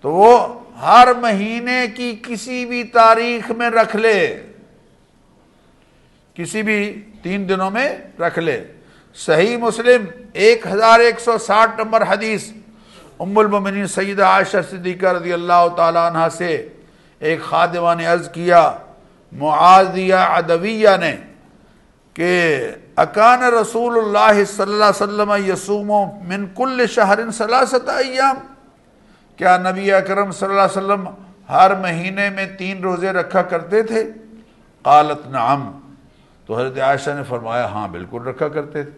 تو 0.00 0.12
وہ 0.12 0.60
ہر 0.82 1.08
مہینے 1.20 1.84
کی 1.96 2.14
کسی 2.22 2.66
بھی 2.66 2.84
تاریخ 2.84 3.50
میں 3.50 3.70
رکھ 3.70 3.96
لے۔ 3.96 4.42
کسی 6.34 6.62
بھی 6.62 7.02
تین 7.22 7.48
دنوں 7.48 7.70
میں 7.70 7.88
رکھ 8.20 8.38
لے۔ 8.38 8.64
صحیح 9.14 9.56
مسلم، 9.56 10.04
ایک 10.32 10.66
ہزار 10.66 11.00
ایک 11.00 11.20
سو 11.20 11.38
ساٹھ 11.38 11.80
نمبر 11.80 12.02
حدیث، 12.08 12.50
ام 13.20 13.38
المومنین 13.38 13.86
سیدہ 13.86 14.24
عائشہ 14.24 14.56
صدیقہ 14.70 15.06
رضی 15.06 15.32
اللہ 15.32 15.66
تعالیٰ 15.76 16.10
عنہ 16.10 16.28
سے 16.32 16.68
ایک 17.20 17.42
خادمہ 17.42 17.94
نے 17.94 18.06
عرض 18.06 18.28
کیا 18.30 18.72
معاذیہ 19.32 20.14
عدویہ 20.14 20.96
نے 21.00 21.16
کہ 22.14 22.60
اکان 22.96 23.42
رسول 23.42 23.98
اللہ 23.98 24.44
صلی 24.44 24.72
اللہ 24.72 24.84
علیہ 24.84 25.02
وسلم 25.02 25.32
یسوم 25.46 25.92
من 26.28 26.46
کل 26.56 26.86
شہر 26.86 27.30
سلاست 27.30 27.88
ایام۔ 27.88 28.36
کیا 29.36 29.56
نبی 29.56 29.92
اکرم 29.92 30.30
صلی 30.30 30.48
اللہ 30.48 30.60
علیہ 30.60 30.78
وسلم 30.78 31.08
ہر 31.48 31.74
مہینے 31.74 32.30
میں 32.30 32.46
تین 32.58 32.82
روزے 32.82 33.12
رکھا 33.12 33.42
کرتے 33.42 33.82
تھے؟ 33.82 34.04
قالت 34.82 35.26
نعم۔ 35.26 35.70
تو 36.52 36.58
حضرت 36.58 36.78
عائشہ 36.78 37.10
نے 37.10 37.22
فرمایا 37.28 37.66
ہاں 37.66 37.86
بالکل 37.88 38.22
رکھا 38.22 38.48
کرتے 38.48 38.82
تھے۔ 38.82 38.90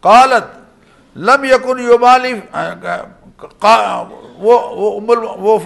قالت، 0.00 0.46
لم 1.16 1.44
یکن 1.44 1.78
یوبالی 1.78 2.32
وہ 4.38 5.58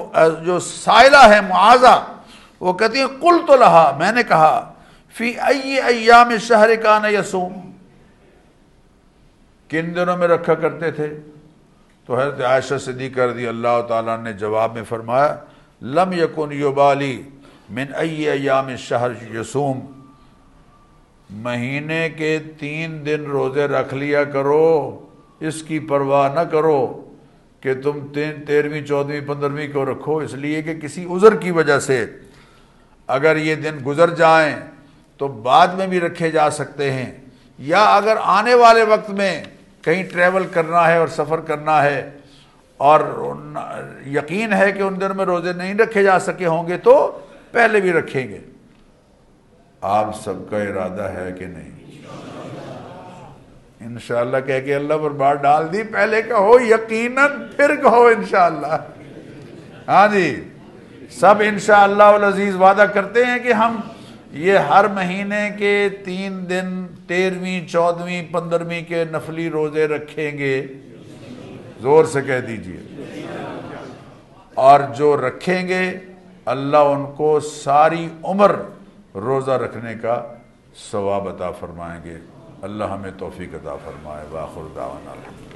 جو 0.44 0.58
سائلہ 0.60 1.22
ہے 1.28 1.40
معاذہ 1.48 1.94
وہ 2.60 2.72
کہتی 2.72 2.98
ہیں 2.98 3.06
قل 3.20 3.36
تو 3.46 3.56
لہا، 3.56 3.90
میں 3.98 4.12
نے 4.12 4.22
کہا، 4.22 4.52
فی 5.14 5.32
ای 5.38 5.80
ایام 5.80 6.36
شہر 6.48 6.74
کان 6.82 7.04
یسوم 7.14 7.58
کن 9.70 9.94
دنوں 9.96 10.16
میں 10.16 10.28
رکھا 10.28 10.54
کرتے 10.54 10.90
تھے؟ 10.90 11.08
تو 12.06 12.20
حضرت 12.20 12.40
عائشہ 12.40 12.78
صدیقہ 12.84 13.20
رضی 13.20 13.46
اللہ 13.48 13.80
تعالیٰ 13.88 14.22
نے 14.22 14.32
جواب 14.32 14.74
میں 14.74 14.84
فرمایا، 14.88 15.34
لم 15.82 16.12
یکن 16.12 16.52
یوبالی 16.52 17.22
من 17.70 17.86
ای 17.98 18.28
ایام 18.28 18.76
شہر 18.76 19.10
یسوم 19.34 19.80
مہینے 21.30 22.10
کے 22.10 22.38
تین 22.60 23.06
دن 23.06 23.24
روزے 23.24 23.66
رکھ 23.66 23.94
لیا 23.94 24.24
کرو، 24.24 25.06
اس 25.40 25.62
کی 25.62 25.78
پرواہ 25.78 26.34
نہ 26.34 26.40
کرو 26.40 27.04
کہ 27.60 27.74
تم 27.82 27.98
تین 28.14 28.44
تیرہویں 28.46 28.82
چودہویں 28.82 29.20
پندرہویں 29.26 29.68
کو 29.72 29.84
رکھو، 29.84 30.16
اس 30.18 30.34
لیے 30.34 30.62
کہ 30.62 30.80
کسی 30.80 31.04
عذر 31.04 31.36
کی 31.36 31.50
وجہ 31.50 31.78
سے۔ 31.78 32.06
اگر 33.06 33.36
یہ 33.36 33.54
دن 33.54 33.78
گزر 33.86 34.14
جائیں 34.14 34.56
تو 35.16 35.28
بعد 35.28 35.68
میں 35.68 35.86
بھی 35.86 36.00
رکھے 36.00 36.30
جا 36.30 36.50
سکتے 36.50 36.92
ہیں۔ 36.92 37.12
یا 37.58 37.84
اگر 37.84 38.16
آنے 38.22 38.54
والے 38.54 38.82
وقت 38.82 39.10
میں 39.10 39.44
کہیں 39.82 40.02
ٹریول 40.12 40.46
کرنا 40.52 40.88
ہے 40.88 40.96
اور 40.96 41.08
سفر 41.08 41.40
کرنا 41.40 41.82
ہے 41.82 42.10
اور 42.76 43.00
یقین 44.06 44.52
ہے 44.52 44.72
کہ 44.72 44.82
ان 44.82 45.00
دن 45.00 45.16
میں 45.16 45.24
روزے 45.24 45.52
نہیں 45.52 45.74
رکھے 45.74 46.02
جا 46.02 46.18
سکے 46.18 46.46
ہوں 46.46 46.68
گے 46.68 46.78
تو 46.78 47.20
پہلے 47.52 47.80
بھی 47.80 47.92
رکھیں 47.92 48.28
گے۔ 48.28 48.38
آپ 49.80 50.20
سب 50.22 50.34
کا 50.50 50.56
ارادہ 50.56 51.02
ہے 51.02 51.32
کہ 51.38 51.46
نہیں۔ 51.46 51.70
انشاءاللہ 53.80 54.36
کہہ 54.46 54.60
کے 54.64 54.74
اللہ 54.74 54.94
پر 55.02 55.10
بات 55.10 55.42
ڈال 55.42 55.72
دی، 55.72 55.82
پہلے 55.82 56.22
کہو 56.22 56.58
یقیناً 56.60 57.30
پھر 57.56 57.76
کہو 57.76 58.02
انشاءاللہ۔ 58.02 58.76
ہاں 59.88 60.08
جی 60.08 60.48
سب 61.10 61.34
انشاءاللہ 61.40 62.02
العزیز 62.02 62.56
وعدہ 62.56 62.82
کرتے 62.82 63.24
ہیں 63.24 63.38
کہ 63.38 63.52
ہم 63.52 63.80
یہ 64.32 64.58
ہر 64.58 64.88
مہینے 64.88 65.50
کے 65.58 65.88
تین 66.04 66.50
دن 66.50 66.86
تیرہویں 67.06 67.68
چودہویں 67.68 68.22
پندرہویں 68.32 68.82
کے 68.88 69.04
نفلی 69.04 69.50
روزے 69.50 69.88
رکھیں 69.88 70.38
گے۔ 70.38 70.66
زور 71.80 72.04
سے 72.04 72.22
کہہ 72.22 72.40
دیجیے۔ 72.40 73.02
اور 74.54 74.80
جو 74.96 75.16
رکھیں 75.16 75.68
گے 75.68 75.98
اللہ 76.50 76.76
ان 76.76 77.04
کو 77.16 77.40
ساری 77.40 78.08
عمر 78.24 78.54
روزہ 79.14 79.50
رکھنے 79.50 79.94
کا 79.94 80.22
ثواب 80.90 81.28
عطا 81.28 81.50
فرمائیں 81.50 82.00
گے۔ 82.04 82.16
اللہ 82.62 82.84
ہمیں 82.84 83.10
توفیق 83.18 83.54
عطا 83.54 83.76
فرمائے 83.84 84.26
واخر 84.30 84.68
دعوانا 84.76 85.10
الحمد 85.10 85.49